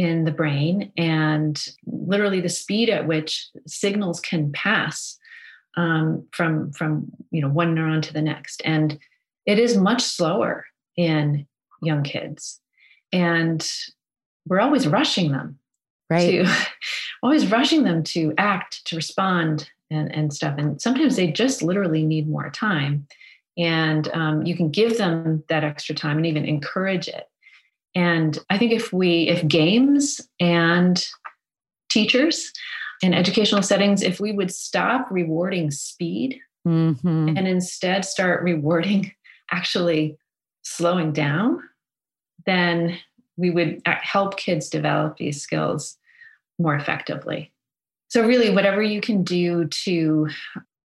[0.00, 5.18] in the brain and literally the speed at which signals can pass
[5.76, 8.62] um, from from you know one neuron to the next.
[8.64, 8.98] And
[9.44, 10.64] it is much slower
[10.96, 11.46] in
[11.82, 12.60] young kids.
[13.12, 13.70] And
[14.46, 15.58] we're always rushing them
[16.08, 16.46] right.
[16.46, 16.66] to
[17.22, 20.54] always rushing them to act to respond and, and stuff.
[20.56, 23.06] And sometimes they just literally need more time.
[23.58, 27.28] And um, you can give them that extra time and even encourage it
[27.94, 31.06] and i think if we if games and
[31.90, 32.52] teachers
[33.02, 37.28] in educational settings if we would stop rewarding speed mm-hmm.
[37.36, 39.12] and instead start rewarding
[39.50, 40.16] actually
[40.62, 41.60] slowing down
[42.46, 42.98] then
[43.36, 45.96] we would help kids develop these skills
[46.58, 47.52] more effectively.
[48.08, 50.28] So really whatever you can do to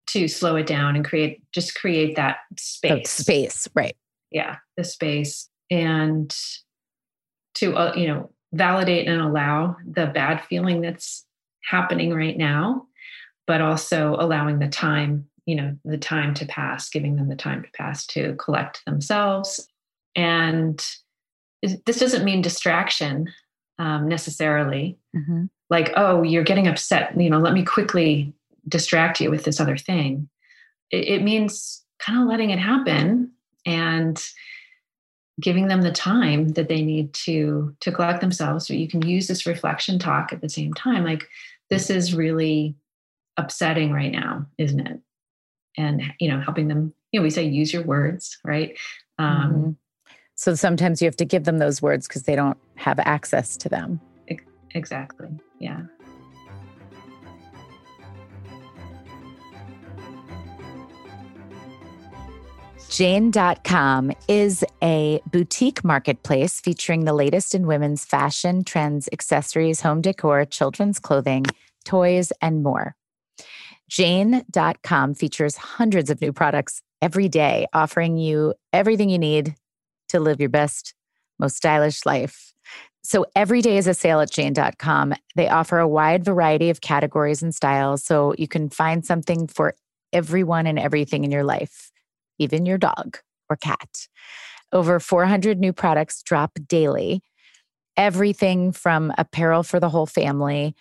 [0.06, 3.10] to slow it down and create just create that space.
[3.10, 3.96] space right.
[4.30, 5.48] Yeah the space.
[5.70, 6.34] And
[7.54, 11.24] to uh, you know validate and allow the bad feeling that's
[11.62, 12.86] happening right now
[13.46, 17.62] but also allowing the time, you know, the time to pass, giving them the time
[17.62, 19.68] to pass to collect themselves.
[20.16, 20.84] And
[21.62, 23.30] this doesn't mean distraction
[23.78, 24.98] um, necessarily.
[25.14, 25.44] Mm-hmm.
[25.70, 28.32] Like, oh, you're getting upset, you know, let me quickly
[28.68, 30.28] distract you with this other thing.
[30.90, 33.32] It, it means kind of letting it happen
[33.66, 34.22] and
[35.40, 38.66] giving them the time that they need to to collect themselves.
[38.66, 41.04] So you can use this reflection talk at the same time.
[41.04, 41.28] Like
[41.70, 42.74] this is really
[43.36, 45.00] upsetting right now isn't it?
[45.76, 48.76] And you know helping them you know we say use your words right?
[49.18, 49.70] Um, mm-hmm.
[50.34, 53.68] so sometimes you have to give them those words because they don't have access to
[53.68, 54.00] them.
[54.76, 55.28] Exactly.
[55.60, 55.82] Yeah
[62.94, 70.44] Jane.com is a boutique marketplace featuring the latest in women's fashion, trends, accessories, home decor,
[70.44, 71.44] children's clothing,
[71.84, 72.94] toys, and more.
[73.88, 79.56] Jane.com features hundreds of new products every day, offering you everything you need
[80.10, 80.94] to live your best,
[81.40, 82.54] most stylish life.
[83.02, 85.14] So every day is a sale at Jane.com.
[85.34, 89.74] They offer a wide variety of categories and styles, so you can find something for
[90.12, 91.90] everyone and everything in your life,
[92.38, 93.18] even your dog
[93.48, 94.08] or cat.
[94.72, 97.22] Over 400 new products drop daily.
[97.96, 100.74] Everything from apparel for the whole family,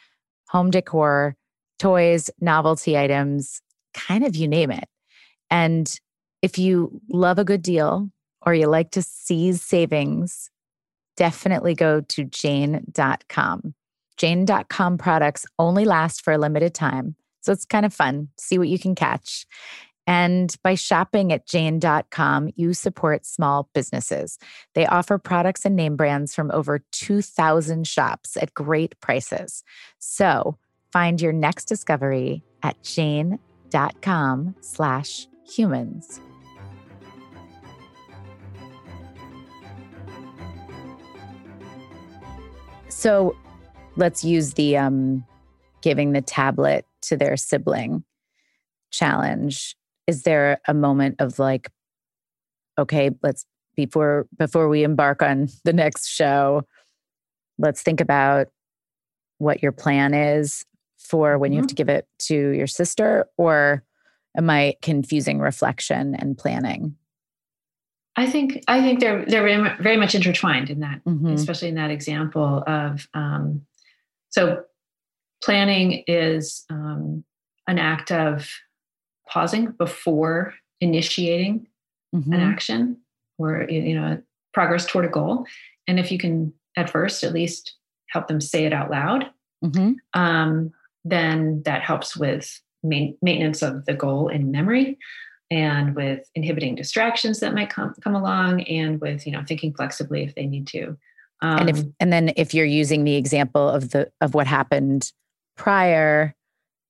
[0.50, 1.36] home decor,
[1.78, 3.62] toys, novelty items,
[3.94, 4.86] kind of you name it.
[5.50, 5.94] And
[6.42, 8.10] if you love a good deal
[8.46, 10.50] or you like to seize savings,
[11.16, 13.76] definitely go to jane.com.
[14.18, 17.16] Jane.com products only last for a limited time.
[17.42, 18.30] So it's kind of fun.
[18.40, 19.46] See what you can catch.
[20.06, 24.38] And by shopping at jane.com, you support small businesses.
[24.76, 29.64] They offer products and name brands from over 2,000 shops at great prices.
[30.00, 30.58] So
[30.92, 36.20] find your next discovery at jane.com slash humans.
[42.90, 43.36] So
[43.96, 45.26] let's use the um,
[45.82, 48.04] giving the tablet to their sibling
[48.92, 49.76] challenge.
[50.08, 51.70] Is there a moment of like,
[52.78, 53.46] okay, let's
[53.76, 56.64] before before we embark on the next show,
[57.58, 58.48] let's think about
[59.38, 60.66] what your plan is
[60.98, 61.54] for when mm-hmm.
[61.54, 61.70] you have mm-hmm.
[61.70, 63.84] to give it to your sister, or
[64.38, 66.96] am I confusing reflection and planning?
[68.16, 71.34] I think I think they're they're very much intertwined in that, mm-hmm.
[71.34, 73.62] especially in that example of um,
[74.30, 74.64] so
[75.44, 77.24] planning is um,
[77.68, 78.50] an act of
[79.28, 81.68] pausing before initiating
[82.16, 82.34] mm-hmm.
[82.34, 82.98] an action
[83.38, 84.22] or you know
[84.54, 85.46] progress toward a goal,
[85.88, 87.76] and if you can at first at least
[88.10, 89.26] help them say it out loud,
[89.64, 89.94] mm-hmm.
[90.20, 90.72] um,
[91.04, 94.98] then that helps with main, maintenance of the goal in memory
[95.50, 100.24] and with inhibiting distractions that might come come along and with you know thinking flexibly
[100.24, 100.98] if they need to
[101.42, 104.48] um, and if um, and then if you're using the example of the of what
[104.48, 105.12] happened
[105.56, 106.36] prior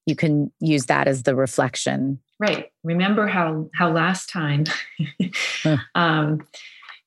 [0.05, 2.19] you can use that as the reflection.
[2.39, 2.71] Right.
[2.83, 4.65] Remember how how last time
[5.95, 6.45] um,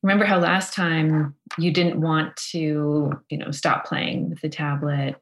[0.03, 5.17] remember how last time you didn't want to you know stop playing with the tablet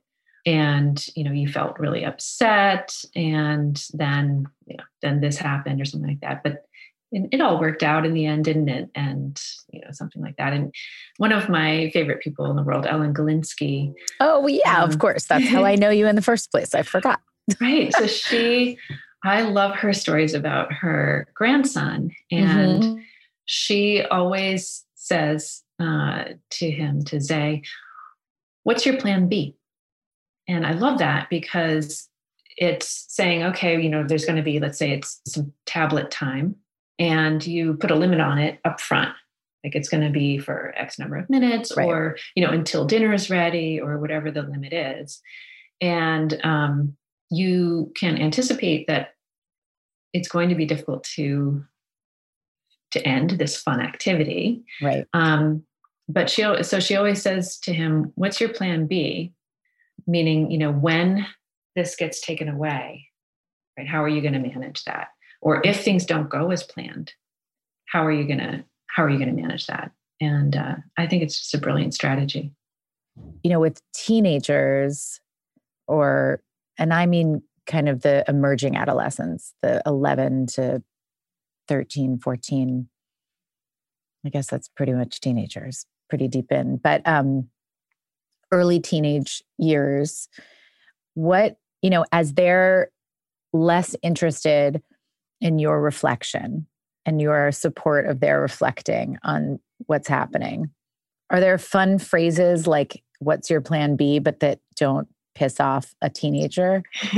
[0.46, 5.84] and you know you felt really upset and then you know then this happened or
[5.84, 6.42] something like that.
[6.42, 6.64] But
[7.10, 8.90] it, it, all worked out in the end didn't it?
[8.94, 9.40] And
[9.72, 10.52] you know something like that.
[10.52, 10.72] And
[11.16, 13.92] one of my favorite people in the world ellen galinsky.
[14.20, 15.24] Oh yeah um, of course.
[15.26, 16.72] That's how i know you in the first place.
[16.74, 17.20] I forgot
[17.60, 18.78] right so she
[19.24, 23.00] i love her stories about her grandson and mm-hmm.
[23.44, 27.62] she always says uh, to him to zay
[28.62, 29.56] what's your plan b
[30.48, 32.08] and I love that because
[32.56, 36.56] it's saying, okay, you know, there's going to be, let's say it's some tablet time,
[36.98, 39.14] and you put a limit on it up front.
[39.64, 41.86] Like it's going to be for X number of minutes right.
[41.86, 45.22] or, you know, until dinner is ready or whatever the limit is.
[45.80, 46.96] And um,
[47.30, 49.14] you can anticipate that
[50.12, 51.64] it's going to be difficult to
[52.92, 54.62] to end this fun activity.
[54.80, 55.06] Right.
[55.12, 55.64] Um,
[56.08, 59.32] but she so she always says to him, "What's your plan B?"
[60.06, 61.26] meaning you know when
[61.76, 63.08] this gets taken away
[63.78, 65.08] right how are you going to manage that
[65.40, 67.12] or if things don't go as planned
[67.86, 71.06] how are you going to how are you going to manage that and uh, i
[71.06, 72.52] think it's just a brilliant strategy
[73.42, 75.20] you know with teenagers
[75.86, 76.40] or
[76.78, 80.82] and i mean kind of the emerging adolescents the 11 to
[81.68, 82.88] 13 14
[84.24, 87.48] i guess that's pretty much teenagers pretty deep in but um
[88.52, 90.28] early teenage years
[91.14, 92.90] what you know as they're
[93.52, 94.82] less interested
[95.40, 96.66] in your reflection
[97.06, 100.70] and your support of their reflecting on what's happening?
[101.30, 106.10] Are there fun phrases like, what's your plan B, but that don't piss off a
[106.10, 106.82] teenager?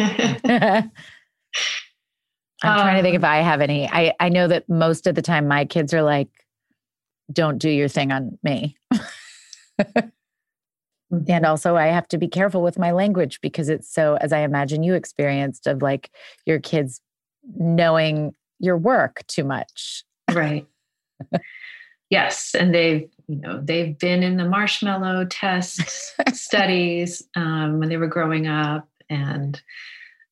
[2.62, 3.30] I'm trying to think if um.
[3.30, 3.88] I have any.
[3.88, 6.28] I, I know that most of the time my kids are like,
[7.32, 8.76] don't do your thing on me.
[11.12, 11.30] Mm-hmm.
[11.30, 14.40] And also, I have to be careful with my language because it's so, as I
[14.40, 16.10] imagine you experienced, of like
[16.46, 17.00] your kids
[17.56, 20.04] knowing your work too much.
[20.32, 20.66] Right.
[22.10, 22.54] yes.
[22.54, 28.06] And they've, you know, they've been in the marshmallow test studies um, when they were
[28.06, 28.88] growing up.
[29.10, 29.60] And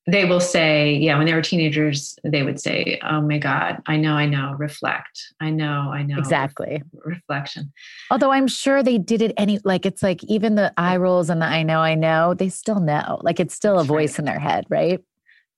[0.07, 3.97] they will say, yeah, when they were teenagers, they would say, oh my God, I
[3.97, 5.33] know, I know, reflect.
[5.41, 6.17] I know, I know.
[6.19, 6.83] Exactly.
[7.03, 7.73] reflection.
[8.11, 11.41] Although I'm sure they did it any, like, it's like even the eye rolls and
[11.41, 13.19] the I know, I know, they still know.
[13.23, 14.19] Like it's still That's a voice right.
[14.19, 15.03] in their head, right?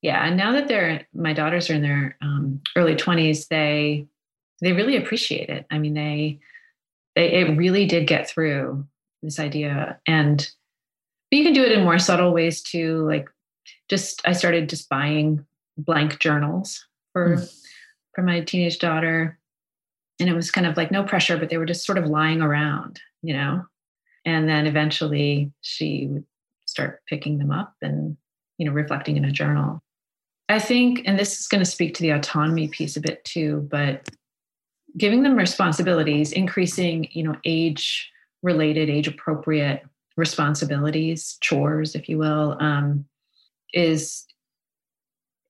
[0.00, 0.24] Yeah.
[0.24, 4.06] And now that they're, my daughters are in their um, early 20s, they,
[4.62, 5.66] they really appreciate it.
[5.70, 6.38] I mean, they,
[7.18, 8.86] they, it really did get through
[9.22, 9.98] this idea.
[10.06, 10.48] And
[11.32, 13.28] you can do it in more subtle ways too, like
[13.88, 15.44] just I started just buying
[15.76, 17.62] blank journals for mm.
[18.14, 19.38] for my teenage daughter
[20.20, 22.42] and it was kind of like no pressure but they were just sort of lying
[22.42, 23.64] around you know
[24.24, 26.24] and then eventually she would
[26.66, 28.16] start picking them up and
[28.58, 29.80] you know reflecting in a journal
[30.48, 33.66] i think and this is going to speak to the autonomy piece a bit too
[33.70, 34.08] but
[34.96, 38.10] giving them responsibilities increasing you know age
[38.42, 39.82] related age appropriate
[40.16, 43.04] responsibilities chores if you will um,
[43.72, 44.26] is,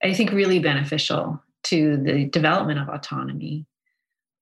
[0.02, 3.66] I think, really beneficial to the development of autonomy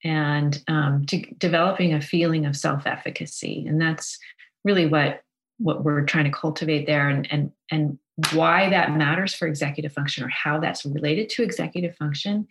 [0.05, 3.67] and um, to developing a feeling of self-efficacy.
[3.67, 4.19] And that's
[4.65, 5.23] really what
[5.59, 7.99] what we're trying to cultivate there and and and
[8.33, 12.47] why that matters for executive function or how that's related to executive function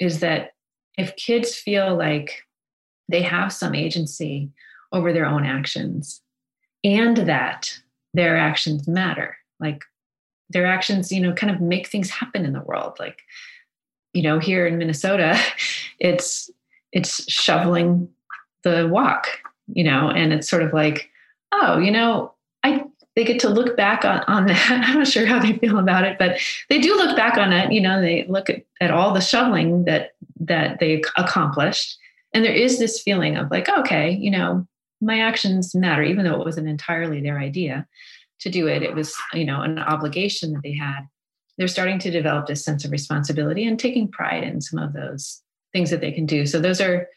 [0.00, 0.53] is that
[0.96, 2.44] if kids feel like
[3.08, 4.50] they have some agency
[4.92, 6.22] over their own actions
[6.82, 7.78] and that
[8.12, 9.82] their actions matter like
[10.50, 13.20] their actions you know kind of make things happen in the world like
[14.12, 15.38] you know here in minnesota
[15.98, 16.50] it's
[16.92, 18.08] it's shoveling
[18.62, 19.26] the walk
[19.66, 21.10] you know and it's sort of like
[21.52, 22.32] oh you know
[22.62, 22.84] i
[23.16, 24.70] they get to look back on, on that.
[24.88, 26.38] I'm not sure how they feel about it but
[26.68, 29.84] they do look back on it you know they look at, at all the shoveling
[29.84, 30.14] that
[30.46, 31.96] that they accomplished
[32.32, 34.66] and there is this feeling of like okay you know
[35.00, 37.86] my actions matter even though it wasn't entirely their idea
[38.44, 38.82] to do it.
[38.82, 41.00] It was, you know, an obligation that they had.
[41.56, 45.42] They're starting to develop this sense of responsibility and taking pride in some of those
[45.72, 46.46] things that they can do.
[46.46, 47.08] So those are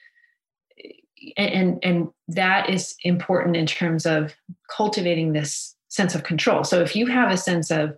[1.36, 4.36] and and that is important in terms of
[4.76, 6.64] cultivating this sense of control.
[6.64, 7.98] So if you have a sense of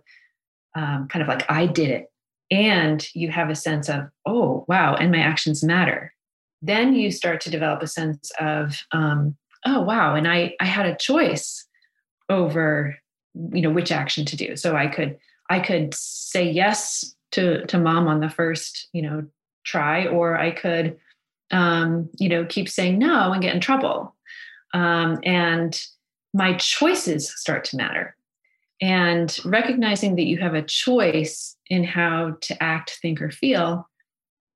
[0.74, 2.09] um, kind of like I did it,
[2.50, 6.12] and you have a sense of oh wow, and my actions matter,
[6.62, 9.36] then you start to develop a sense of um,
[9.66, 11.66] oh wow, and I I had a choice
[12.28, 12.96] over
[13.52, 14.56] you know which action to do.
[14.56, 15.18] So i could
[15.50, 19.26] i could say yes to to mom on the first you know
[19.64, 20.96] try or i could
[21.50, 24.14] um you know keep saying no and get in trouble.
[24.72, 25.80] Um and
[26.32, 28.16] my choices start to matter.
[28.80, 33.88] And recognizing that you have a choice in how to act think or feel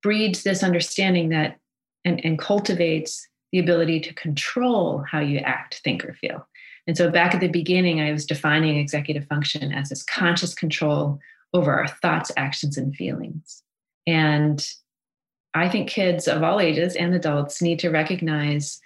[0.02, 1.58] breeds this understanding that
[2.04, 6.46] and, and cultivates the ability to control how you act think or feel
[6.86, 11.18] and so back at the beginning, I was defining executive function as this conscious control
[11.52, 13.62] over our thoughts, actions, and feelings.
[14.06, 14.66] And
[15.54, 18.80] I think kids of all ages and adults need to recognize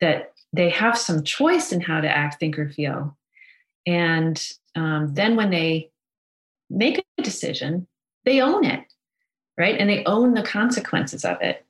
[0.00, 3.16] that they have some choice in how to act, think, or feel.
[3.86, 4.42] And
[4.74, 5.90] um, then when they
[6.70, 7.86] make a decision,
[8.24, 8.84] they own it,
[9.58, 9.76] right?
[9.78, 11.64] And they own the consequences of it.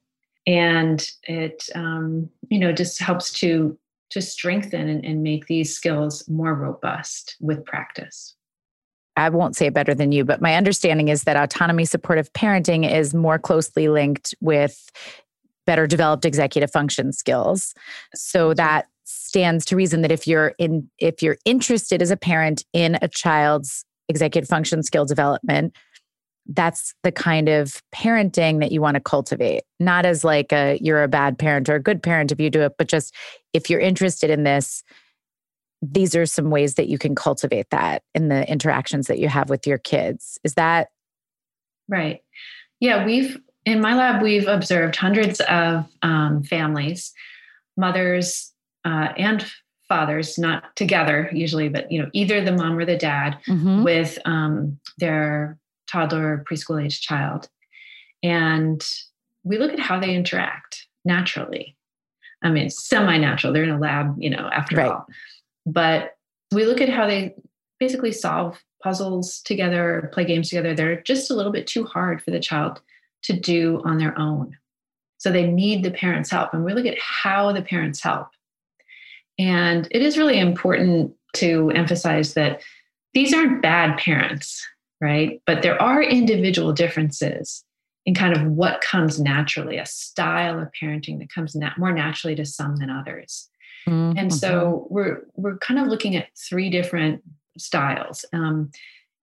[0.47, 3.77] And it, um, you know, just helps to
[4.11, 8.37] to strengthen and, and make these skills more robust with practice.
[9.17, 12.91] I won't say it better than you, but my understanding is that autonomy supportive parenting
[12.91, 14.91] is more closely linked with
[15.67, 17.75] better developed executive function skills.
[18.15, 22.65] So that stands to reason that if you're in if you're interested as a parent
[22.73, 25.77] in a child's executive function skill development,
[26.49, 29.63] that's the kind of parenting that you want to cultivate.
[29.81, 32.63] Not as like a you're a bad parent or a good parent if you do
[32.63, 33.15] it but just
[33.53, 34.83] if you're interested in this
[35.83, 39.51] these are some ways that you can cultivate that in the interactions that you have
[39.51, 40.39] with your kids.
[40.45, 40.89] Is that
[41.89, 42.21] right.
[42.81, 47.13] Yeah we've in my lab we've observed hundreds of um, families
[47.77, 48.53] mothers
[48.85, 49.45] uh, and
[49.89, 53.85] fathers not together usually but you know either the mom or the dad mm-hmm.
[53.85, 57.49] with um, their toddler preschool age child.
[58.23, 58.85] And
[59.45, 61.77] we look at how they interact naturally.
[62.43, 63.53] I mean semi-natural.
[63.53, 64.91] They're in a lab you know after right.
[64.91, 65.07] all.
[65.65, 66.17] But
[66.53, 67.35] we look at how they
[67.79, 70.75] basically solve puzzles together play games together.
[70.75, 72.81] They're just a little bit too hard for the child
[73.23, 74.57] to do on their own.
[75.19, 76.53] So they need the parents help.
[76.53, 78.29] And we look at how the parents help
[79.39, 82.63] and it is really important to emphasize that
[83.15, 84.67] these aren't bad parents,
[85.01, 85.41] right?
[85.47, 87.65] But there are individual differences
[88.05, 92.37] in kind of what comes naturally, a style of parenting that comes nat- more naturally
[92.37, 93.49] to some than others.
[93.89, 94.19] Mm-hmm.
[94.19, 97.23] And so we're we're kind of looking at three different
[97.59, 98.25] styles.
[98.33, 98.71] Um,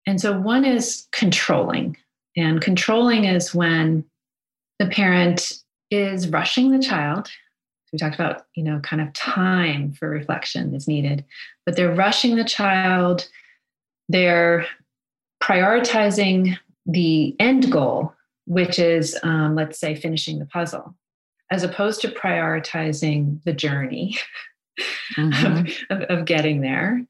[0.05, 1.97] and so one is controlling,
[2.35, 4.05] and controlling is when
[4.79, 5.53] the parent
[5.91, 7.29] is rushing the child
[7.93, 11.23] we talked about you know kind of time for reflection is needed
[11.65, 13.29] but they're rushing the child
[14.09, 14.65] they're
[15.41, 18.13] prioritizing the end goal
[18.45, 20.93] which is um, let's say finishing the puzzle
[21.49, 24.17] as opposed to prioritizing the journey
[25.15, 25.65] mm-hmm.
[25.91, 27.05] of, of, of, getting there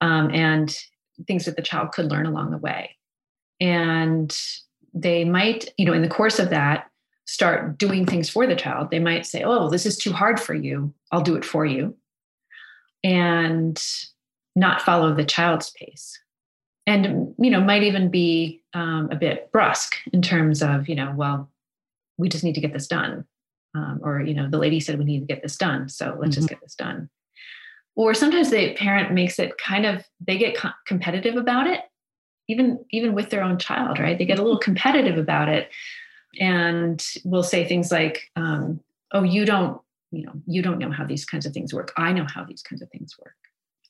[0.00, 0.76] um, and
[1.26, 2.96] things that the child could learn along the way
[3.60, 4.36] and
[4.94, 6.88] they might you know in the course of that
[7.26, 8.90] start doing things for the child.
[8.90, 10.92] They might say, Oh, this is too hard for you.
[11.10, 11.96] I'll do it for you.
[13.04, 13.82] And
[14.54, 16.18] not follow the child's pace.
[16.86, 21.12] And, you know, might even be um, a bit brusque in terms of, you know,
[21.16, 21.50] well,
[22.18, 23.24] we just need to get this done.
[23.74, 25.88] Um, or, you know, the lady said we need to get this done.
[25.88, 26.30] So let's mm-hmm.
[26.30, 27.08] just get this done.
[27.94, 31.80] Or sometimes the parent makes it kind of, they get co- competitive about it
[32.48, 35.70] even even with their own child right they get a little competitive about it
[36.40, 38.80] and will say things like um,
[39.12, 39.80] oh you don't
[40.10, 41.92] you know you don't know how these kinds of things work.
[41.96, 43.34] I know how these kinds of things work.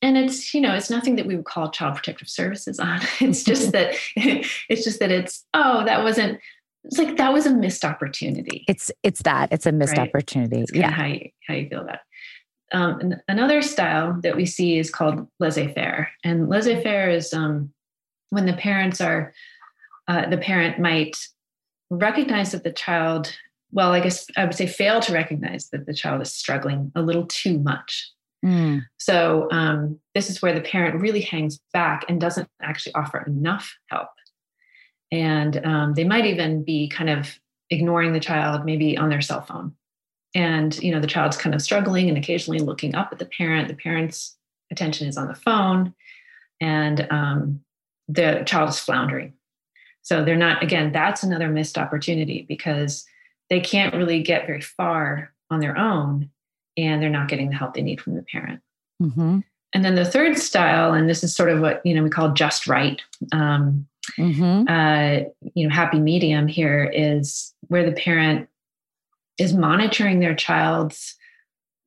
[0.01, 3.01] And it's you know it's nothing that we would call child protective services on.
[3.21, 6.41] It's just that it's just that it's oh that wasn't
[6.85, 8.65] it's like that was a missed opportunity.
[8.67, 9.53] It's it's that.
[9.53, 10.09] It's a missed right?
[10.09, 10.65] opportunity.
[10.73, 10.91] Yeah.
[10.91, 12.01] how you, how you feel about it
[12.73, 16.11] um, another style that we see is called laissez-faire.
[16.25, 17.73] And laissez-faire is um,
[18.31, 19.33] when the parents are
[20.09, 21.17] uh, the parent might
[21.99, 23.37] recognize that the child,
[23.71, 27.03] well, I guess I would say fail to recognize that the child is struggling a
[27.03, 28.11] little too much.
[28.45, 28.85] Mm.
[28.99, 33.77] So um, this is where the parent really hangs back and doesn't actually offer enough
[33.89, 34.09] help.
[35.13, 37.39] And um, they might even be kind of
[37.71, 39.75] ignoring the child, maybe on their cell phone.
[40.35, 43.69] And you know the child's kind of struggling and occasionally looking up at the parent.
[43.69, 44.39] The parent's
[44.71, 45.95] attention is on the phone,
[46.59, 47.61] and um,
[48.09, 49.35] the child is floundering.
[50.03, 53.05] So they're not, again, that's another missed opportunity because
[53.51, 56.31] they can't really get very far on their own
[56.77, 58.61] and they're not getting the help they need from the parent.
[59.01, 59.41] Mm-hmm.
[59.75, 62.33] And then the third style, and this is sort of what you know we call
[62.33, 63.01] just right,
[63.33, 63.87] um,
[64.19, 64.69] mm-hmm.
[64.69, 68.49] uh, you know, happy medium here is where the parent
[69.39, 71.17] is monitoring their child's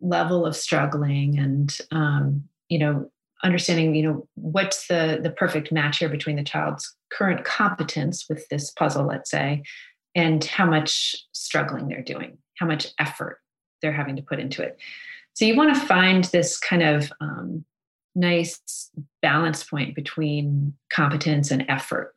[0.02, 3.10] level of struggling and um, you know
[3.44, 8.48] understanding you know what's the the perfect match here between the child's current competence with
[8.50, 9.62] this puzzle let's say
[10.16, 13.40] and how much struggling they're doing how much effort
[13.82, 14.78] they're having to put into it.
[15.34, 17.66] So you want to find this kind of um,
[18.16, 18.90] nice
[19.22, 22.16] balance point between competence and effort.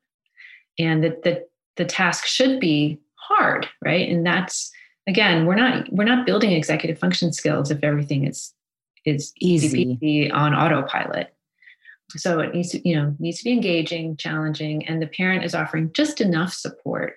[0.78, 1.44] And that the,
[1.76, 4.08] the task should be hard right?
[4.08, 4.70] And that's
[5.06, 8.54] again we're not we're not building executive function skills if everything is
[9.08, 11.34] is easy on autopilot.
[12.16, 15.54] So it needs to, you know, needs to be engaging, challenging, and the parent is
[15.54, 17.16] offering just enough support.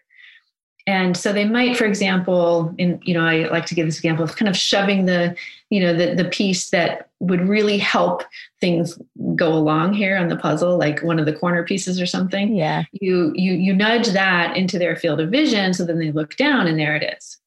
[0.88, 4.24] And so they might, for example, in you know, I like to give this example
[4.26, 5.36] of kind of shoving the,
[5.70, 8.24] you know, the the piece that would really help
[8.60, 9.00] things
[9.36, 12.56] go along here on the puzzle, like one of the corner pieces or something.
[12.56, 12.84] Yeah.
[12.92, 16.68] You you you nudge that into their field of vision, so then they look down
[16.68, 17.38] and there it is.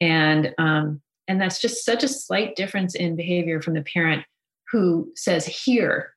[0.00, 4.24] And um, and that's just such a slight difference in behavior from the parent
[4.72, 6.12] who says, here,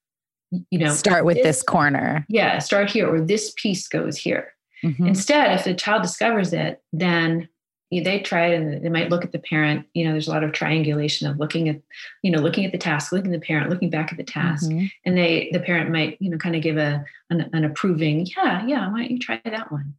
[0.72, 2.26] you know, start with this, this corner.
[2.30, 4.54] Yeah, start here, or this piece goes here.
[4.84, 5.06] Mm-hmm.
[5.06, 7.48] Instead, if the child discovers it, then
[7.92, 10.44] they try it and they might look at the parent you know there's a lot
[10.44, 11.80] of triangulation of looking at
[12.24, 14.68] you know looking at the task looking at the parent looking back at the task
[14.68, 14.88] mm-hmm.
[15.06, 18.66] and they the parent might you know kind of give a an, an, approving yeah
[18.66, 19.94] yeah why don't you try that one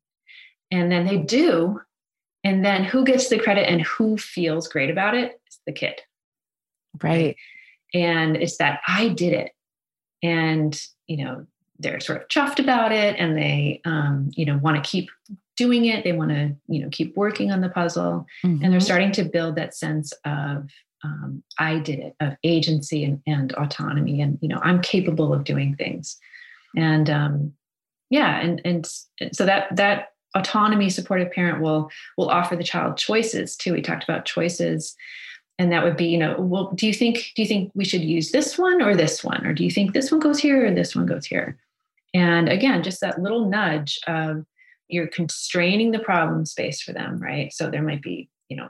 [0.73, 1.81] and then they do
[2.45, 6.01] and then who gets the credit and who feels great about it is the kid.
[7.03, 7.37] Right.
[7.93, 9.53] And it's that I did it.
[10.23, 11.47] And, you know,
[11.79, 15.11] they're sort of chuffed about it and they, um, you know, want to keep
[15.57, 16.05] doing it.
[16.05, 18.27] They want to, you know, keep working on the puzzle.
[18.45, 18.63] Mm-hmm.
[18.63, 18.85] And they're mm-hmm.
[18.85, 20.69] starting to build that sense of,
[21.03, 24.21] um, I did it, of agency and, and autonomy.
[24.21, 26.19] And, you know, I'm capable of doing things.
[26.77, 27.55] And, um,
[28.11, 28.87] yeah and and
[29.33, 33.73] so that that autonomy supportive parent will will offer the child choices too.
[33.73, 34.95] We talked about choices.
[35.57, 38.03] And that would be you know well do you think do you think we should
[38.03, 39.47] use this one or this one?
[39.47, 41.57] Or do you think this one goes here or this one goes here?
[42.13, 44.45] And again just that little nudge of
[44.89, 47.53] you're constraining the problem space for them right?
[47.53, 48.69] So there might be you know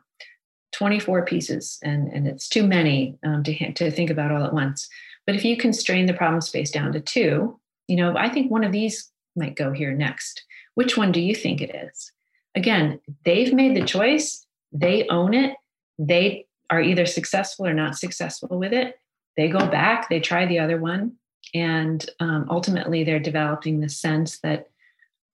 [0.72, 4.86] 24 pieces and and it's too many um, to, to think about all at once.
[5.26, 7.58] But if you constrain the problem space down to two
[7.88, 10.44] you know i think one of these might go here next
[10.74, 12.12] which one do you think it is
[12.54, 15.56] again they've made the choice they own it
[15.98, 18.98] they are either successful or not successful with it
[19.36, 21.12] they go back they try the other one
[21.54, 24.68] and um, ultimately they're developing the sense that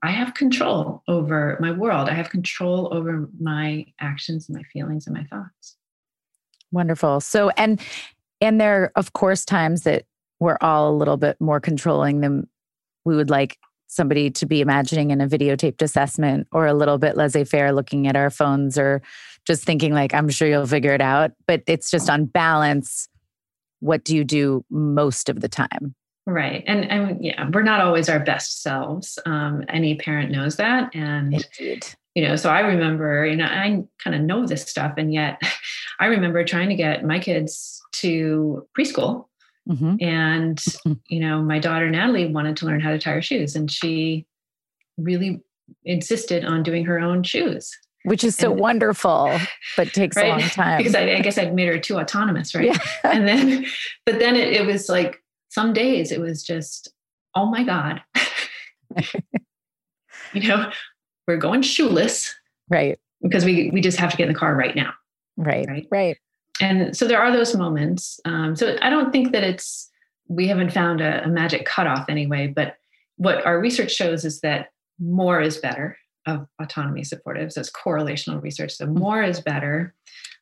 [0.02, 2.08] I have control over my world.
[2.08, 5.76] I have control over my actions and my feelings and my thoughts.
[6.72, 7.20] Wonderful.
[7.20, 7.80] So, and,
[8.40, 10.04] and there are, of course, times that
[10.38, 12.48] we're all a little bit more controlling than
[13.04, 13.58] we would like
[13.90, 18.06] somebody to be imagining in a videotaped assessment or a little bit laissez faire looking
[18.06, 19.02] at our phones or
[19.46, 21.32] just thinking, like, I'm sure you'll figure it out.
[21.46, 23.08] But it's just on balance.
[23.80, 25.94] What do you do most of the time?
[26.26, 26.62] Right.
[26.66, 29.18] And and yeah, we're not always our best selves.
[29.26, 30.94] Um, any parent knows that.
[30.94, 31.86] And Indeed.
[32.14, 34.94] you know, so I remember, you know, I kind of know this stuff.
[34.96, 35.40] And yet
[36.00, 39.26] I remember trying to get my kids to preschool.
[39.68, 39.96] Mm-hmm.
[40.00, 40.64] And,
[41.08, 43.54] you know, my daughter Natalie wanted to learn how to tie her shoes.
[43.54, 44.26] And she
[44.98, 45.40] really
[45.84, 47.70] insisted on doing her own shoes.
[48.04, 49.38] Which is so and, wonderful,
[49.76, 50.26] but takes right?
[50.26, 50.78] a long time.
[50.78, 52.66] because I, I, guess I'd made her too autonomous, right?
[52.66, 52.78] Yeah.
[53.04, 53.66] and then,
[54.06, 56.92] but then it, it was like some days it was just,
[57.34, 58.02] oh my God.
[60.32, 60.72] you know,
[61.28, 62.34] we're going shoeless.
[62.70, 62.98] Right.
[63.22, 64.94] Because we we just have to get in the car right now.
[65.36, 65.66] Right.
[65.68, 65.86] Right.
[65.90, 66.16] Right.
[66.60, 68.20] And so there are those moments.
[68.24, 69.90] Um, so I don't think that it's
[70.28, 72.76] we haven't found a, a magic cutoff anyway, but
[73.16, 75.96] what our research shows is that more is better
[76.26, 77.52] of autonomy supportive.
[77.52, 78.72] So it's correlational research.
[78.72, 79.94] So more is better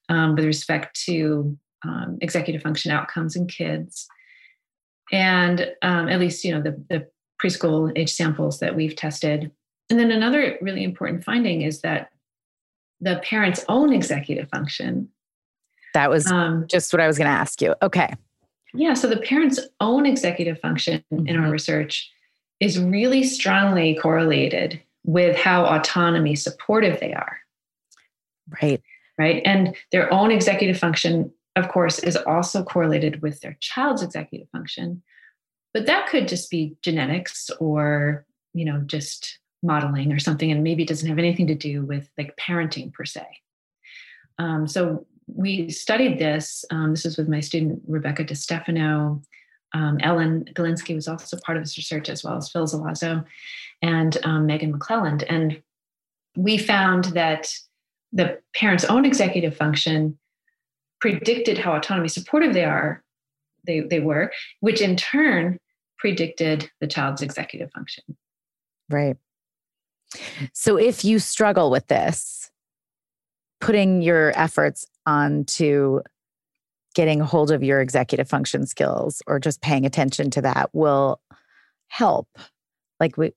[0.09, 4.09] um, with respect to um, executive function outcomes in kids
[5.13, 7.07] and um, at least you know the, the
[7.43, 9.51] preschool age samples that we've tested
[9.91, 12.11] and then another really important finding is that
[13.01, 15.09] the parent's own executive function
[15.95, 18.15] that was um, just what i was going to ask you okay
[18.75, 21.27] yeah so the parent's own executive function mm-hmm.
[21.27, 21.53] in our mm-hmm.
[21.53, 22.11] research
[22.61, 27.39] is really strongly correlated with how autonomy supportive they are
[28.63, 28.83] right
[29.17, 34.49] right and their own executive function of course, is also correlated with their child's executive
[34.51, 35.03] function.
[35.75, 38.25] But that could just be genetics or,
[38.55, 42.09] you know, just modeling or something, and maybe it doesn't have anything to do with
[42.17, 43.27] like parenting per se.
[44.39, 46.65] Um, so we studied this.
[46.71, 49.23] Um, this was with my student Rebecca Distefano.
[49.75, 53.25] Um, Ellen Galinsky was also part of this research, as well as Phil Zelazo
[53.83, 55.25] and um, Megan McClelland.
[55.29, 55.63] And
[56.37, 57.53] we found that
[58.13, 60.19] the parent's own executive function
[61.01, 63.05] predicted how autonomy supportive they are,
[63.67, 65.59] they, they were, which in turn
[65.99, 68.05] predicted the child's executive function.
[68.89, 69.17] Right.
[70.55, 72.51] So if you struggle with this,
[73.61, 76.01] putting your efforts onto
[76.95, 81.21] getting hold of your executive function skills or just paying attention to that will
[81.89, 82.29] help.
[83.01, 83.33] Like we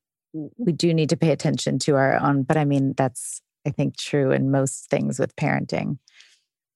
[0.58, 3.98] we do need to pay attention to our own, but I mean that's I think
[3.98, 5.98] true in most things with parenting.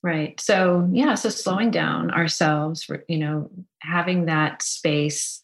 [0.04, 0.40] Right.
[0.40, 3.50] So, yeah, so slowing down ourselves, you know,
[3.82, 5.42] having that space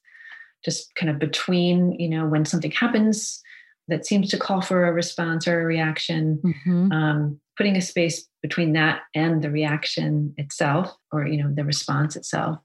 [0.64, 3.42] just kind of between, you know, when something happens
[3.88, 6.92] that seems to call for a response or a reaction, mm-hmm.
[6.92, 12.16] um, putting a space between that and the reaction itself or, you know, the response
[12.16, 12.60] itself.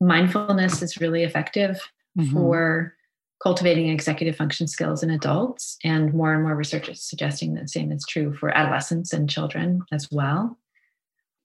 [0.00, 1.80] Mindfulness is really effective
[2.18, 2.32] mm-hmm.
[2.32, 2.94] for
[3.42, 7.90] cultivating executive function skills in adults, and more and more research is suggesting the same
[7.90, 10.58] is true for adolescents and children as well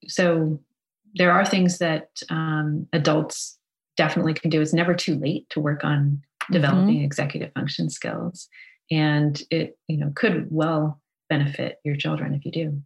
[0.05, 0.59] so
[1.15, 3.57] there are things that um, adults
[3.95, 4.61] definitely can do.
[4.61, 7.05] It's never too late to work on developing mm-hmm.
[7.05, 8.47] executive function skills,
[8.91, 12.81] and it you know could well benefit your children if you do.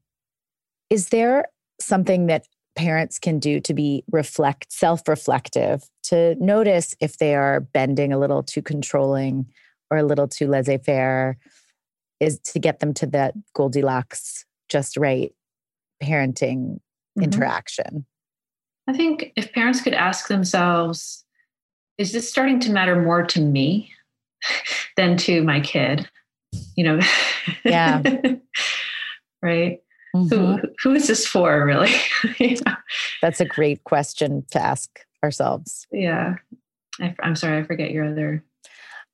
[0.90, 1.46] Is there
[1.80, 8.14] something that parents can do to be reflect self-reflective to notice if they are bending
[8.14, 9.46] a little too controlling
[9.90, 11.38] or a little too laissez-faire
[12.20, 15.34] is to get them to that goldilocks just right
[16.02, 17.24] parenting mm-hmm.
[17.24, 18.06] interaction?
[18.88, 21.26] I think if parents could ask themselves,
[21.98, 23.92] is this starting to matter more to me
[24.98, 26.10] than to my kid?
[26.76, 27.00] You know,
[27.64, 28.02] yeah.
[29.42, 29.80] right.
[30.16, 30.36] Mm-hmm.
[30.36, 31.94] Who, who is this for, really?
[33.22, 34.90] That's a great question to ask
[35.24, 35.88] ourselves.
[35.92, 36.36] Yeah.
[37.00, 38.44] I, am sorry, I forget your other.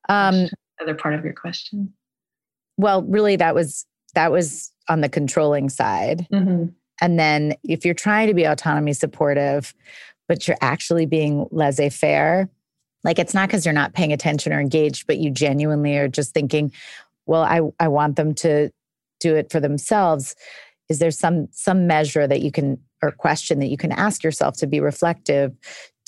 [0.08, 0.48] Um,
[0.80, 1.92] other part of your question?
[2.76, 6.26] Well, really, that was that was on the controlling side.
[6.32, 6.66] Mm-hmm.
[7.00, 9.74] And then if you're trying to be autonomy supportive,
[10.26, 12.48] but you're actually being laissez faire,
[13.04, 16.34] like it's not because you're not paying attention or engaged, but you genuinely are just
[16.34, 16.72] thinking,
[17.28, 18.70] well, I, I want them to
[19.20, 20.34] do it for themselves.
[20.88, 24.56] Is there some some measure that you can or question that you can ask yourself
[24.56, 25.52] to be reflective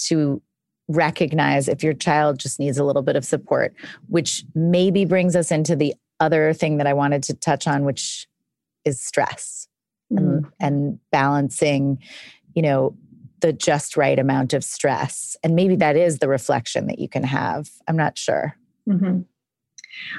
[0.09, 0.43] to
[0.89, 3.75] recognize if your child just needs a little bit of support,
[4.09, 8.27] which maybe brings us into the other thing that I wanted to touch on, which
[8.85, 9.68] is stress
[10.12, 10.27] mm-hmm.
[10.27, 11.99] and, and balancing,
[12.55, 12.97] you know,
[13.41, 15.37] the just right amount of stress.
[15.45, 17.71] And maybe that is the reflection that you can have.
[17.87, 18.57] I'm not sure.
[18.89, 19.21] Mm-hmm.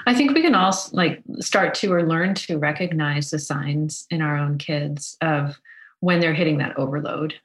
[0.06, 4.22] I think we can all like start to or learn to recognize the signs in
[4.22, 5.60] our own kids of
[6.00, 7.36] when they're hitting that overload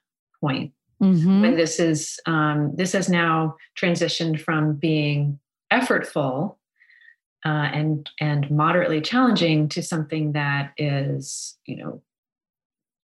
[0.41, 0.73] point.
[1.03, 1.43] Mm-hmm.
[1.43, 5.39] When this is um, this has now transitioned from being
[5.71, 6.57] effortful
[7.45, 12.03] uh, and and moderately challenging to something that is you know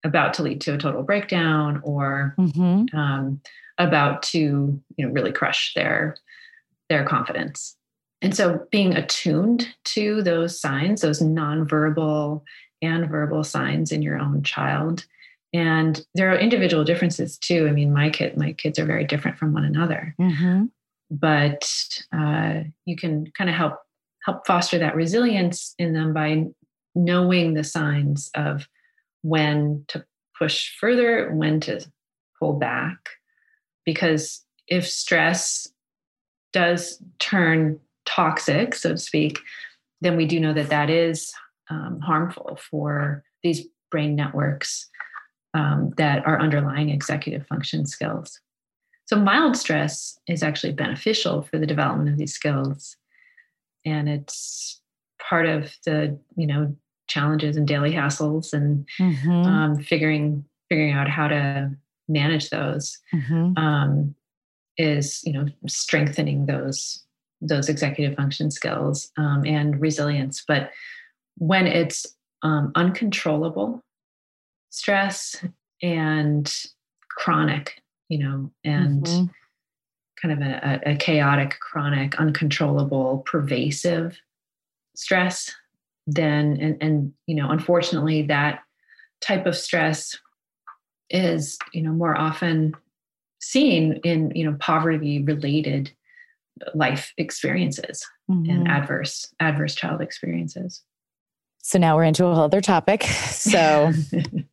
[0.03, 2.97] about to lead to a total breakdown or mm-hmm.
[2.97, 3.41] um,
[3.77, 6.17] about to you know really crush their
[6.89, 7.76] their confidence
[8.21, 12.41] and so being attuned to those signs those nonverbal
[12.81, 15.05] and verbal signs in your own child
[15.53, 19.37] and there are individual differences too i mean my kid my kids are very different
[19.37, 20.65] from one another mm-hmm.
[21.09, 21.69] but
[22.15, 23.79] uh, you can kind of help
[24.25, 26.45] help foster that resilience in them by
[26.97, 28.67] knowing the signs of
[29.21, 30.03] when to
[30.37, 31.81] push further, when to
[32.39, 32.97] pull back.
[33.85, 35.69] Because if stress
[36.51, 39.39] does turn toxic, so to speak,
[40.01, 41.31] then we do know that that is
[41.69, 44.87] um, harmful for these brain networks
[45.53, 48.39] um, that are underlying executive function skills.
[49.05, 52.97] So, mild stress is actually beneficial for the development of these skills.
[53.85, 54.81] And it's
[55.19, 56.75] part of the, you know,
[57.07, 59.31] challenges and daily hassles and mm-hmm.
[59.31, 61.71] um, figuring figuring out how to
[62.09, 63.57] manage those mm-hmm.
[63.57, 64.13] um,
[64.77, 67.03] is you know strengthening those
[67.41, 70.71] those executive function skills um, and resilience but
[71.37, 72.05] when it's
[72.43, 73.83] um, uncontrollable
[74.69, 75.43] stress
[75.81, 76.65] and
[77.09, 79.25] chronic you know and mm-hmm.
[80.21, 84.19] kind of a, a chaotic chronic uncontrollable pervasive
[84.95, 85.51] stress
[86.07, 88.61] then and and you know unfortunately that
[89.21, 90.17] type of stress
[91.09, 92.73] is you know more often
[93.39, 95.91] seen in you know poverty related
[96.75, 98.49] life experiences mm-hmm.
[98.49, 100.83] and adverse adverse child experiences
[101.59, 103.91] so now we're into a whole other topic so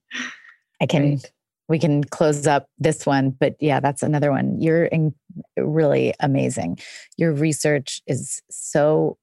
[0.81, 1.33] i can right.
[1.69, 5.15] we can close up this one but yeah that's another one you're in,
[5.57, 6.79] really amazing
[7.17, 9.17] your research is so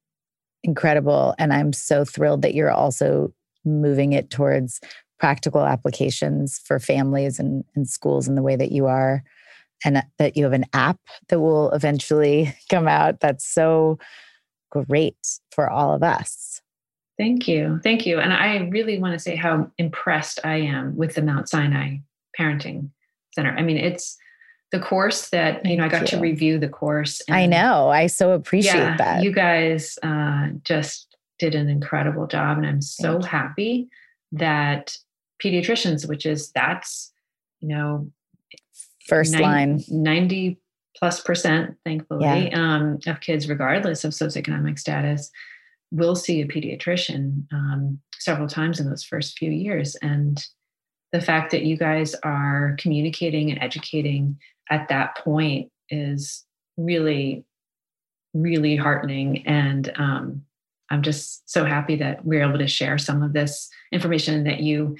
[0.62, 1.34] incredible.
[1.38, 3.32] And I'm so thrilled that you're also
[3.64, 4.80] moving it towards
[5.18, 9.22] practical applications for families and, and schools in the way that you are.
[9.84, 13.20] And that you have an app that will eventually come out.
[13.20, 13.98] That's so
[14.70, 15.16] great
[15.50, 16.60] for all of us.
[17.18, 17.78] Thank you.
[17.82, 18.18] Thank you.
[18.18, 21.98] And I really want to say how impressed I am with the Mount Sinai
[22.38, 22.88] Parenting
[23.34, 23.54] Center.
[23.56, 24.16] I mean, it's
[24.72, 26.06] the course that you know i got you.
[26.06, 31.14] to review the course i know i so appreciate yeah, that you guys uh, just
[31.38, 33.86] did an incredible job and i'm so happy
[34.32, 34.96] that
[35.44, 37.12] pediatricians which is that's
[37.60, 38.10] you know
[39.06, 40.58] first 90, line 90
[40.96, 42.48] plus percent thankfully yeah.
[42.52, 45.30] um, of kids regardless of socioeconomic status
[45.90, 50.46] will see a pediatrician um, several times in those first few years and
[51.12, 54.38] the fact that you guys are communicating and educating
[54.70, 56.44] at that point is
[56.76, 57.44] really,
[58.32, 59.46] really heartening.
[59.46, 60.42] And um,
[60.90, 64.96] I'm just so happy that we're able to share some of this information that you,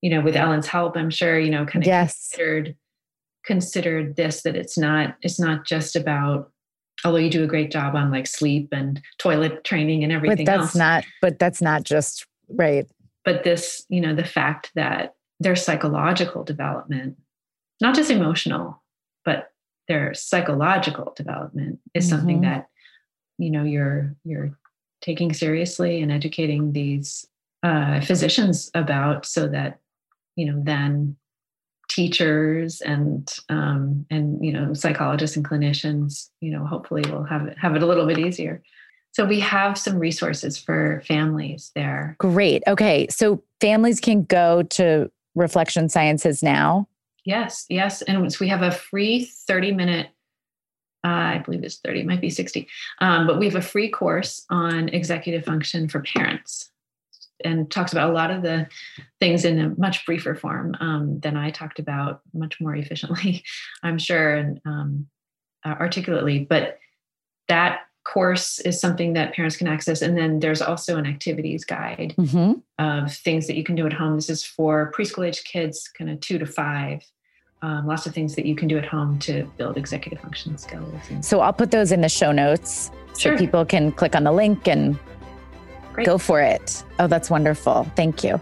[0.00, 2.30] you know, with Ellen's help, I'm sure, you know, kind of yes.
[2.30, 2.74] considered
[3.44, 6.50] considered this that it's not it's not just about
[7.04, 10.46] although you do a great job on like sleep and toilet training and everything but
[10.46, 10.74] that's else.
[10.74, 12.86] not but that's not just right
[13.24, 17.16] but this you know the fact that their psychological development
[17.80, 18.82] not just emotional
[19.24, 19.50] but
[19.88, 22.16] their psychological development is mm-hmm.
[22.16, 22.68] something that
[23.38, 24.56] you know you're you're
[25.00, 27.26] taking seriously and educating these
[27.62, 29.78] uh, physicians about so that
[30.36, 31.16] you know then
[31.90, 37.58] teachers and um, and you know psychologists and clinicians you know hopefully will have it
[37.58, 38.62] have it a little bit easier.
[39.12, 42.16] So we have some resources for families there.
[42.20, 42.62] Great.
[42.68, 43.08] Okay.
[43.10, 46.86] So families can go to reflection sciences now?
[47.24, 48.02] Yes, yes.
[48.02, 50.06] And we have a free 30 minute
[51.02, 52.68] uh, I believe it's 30, might be 60.
[53.00, 56.70] Um, but we have a free course on executive function for parents
[57.44, 58.66] and talks about a lot of the
[59.18, 63.44] things in a much briefer form um, than I talked about, much more efficiently,
[63.82, 65.06] I'm sure, and um,
[65.64, 66.40] uh, articulately.
[66.40, 66.78] But
[67.48, 70.02] that course is something that parents can access.
[70.02, 72.52] And then there's also an activities guide mm-hmm.
[72.78, 74.16] of things that you can do at home.
[74.16, 77.02] This is for preschool age kids, kind of two to five.
[77.62, 80.94] Um, lots of things that you can do at home to build executive function skills.
[81.20, 83.36] so I'll put those in the show notes sure.
[83.36, 84.98] so people can click on the link and
[86.00, 86.06] Great.
[86.06, 86.82] go for it.
[86.98, 87.84] Oh, that's wonderful.
[87.96, 88.40] Thank you.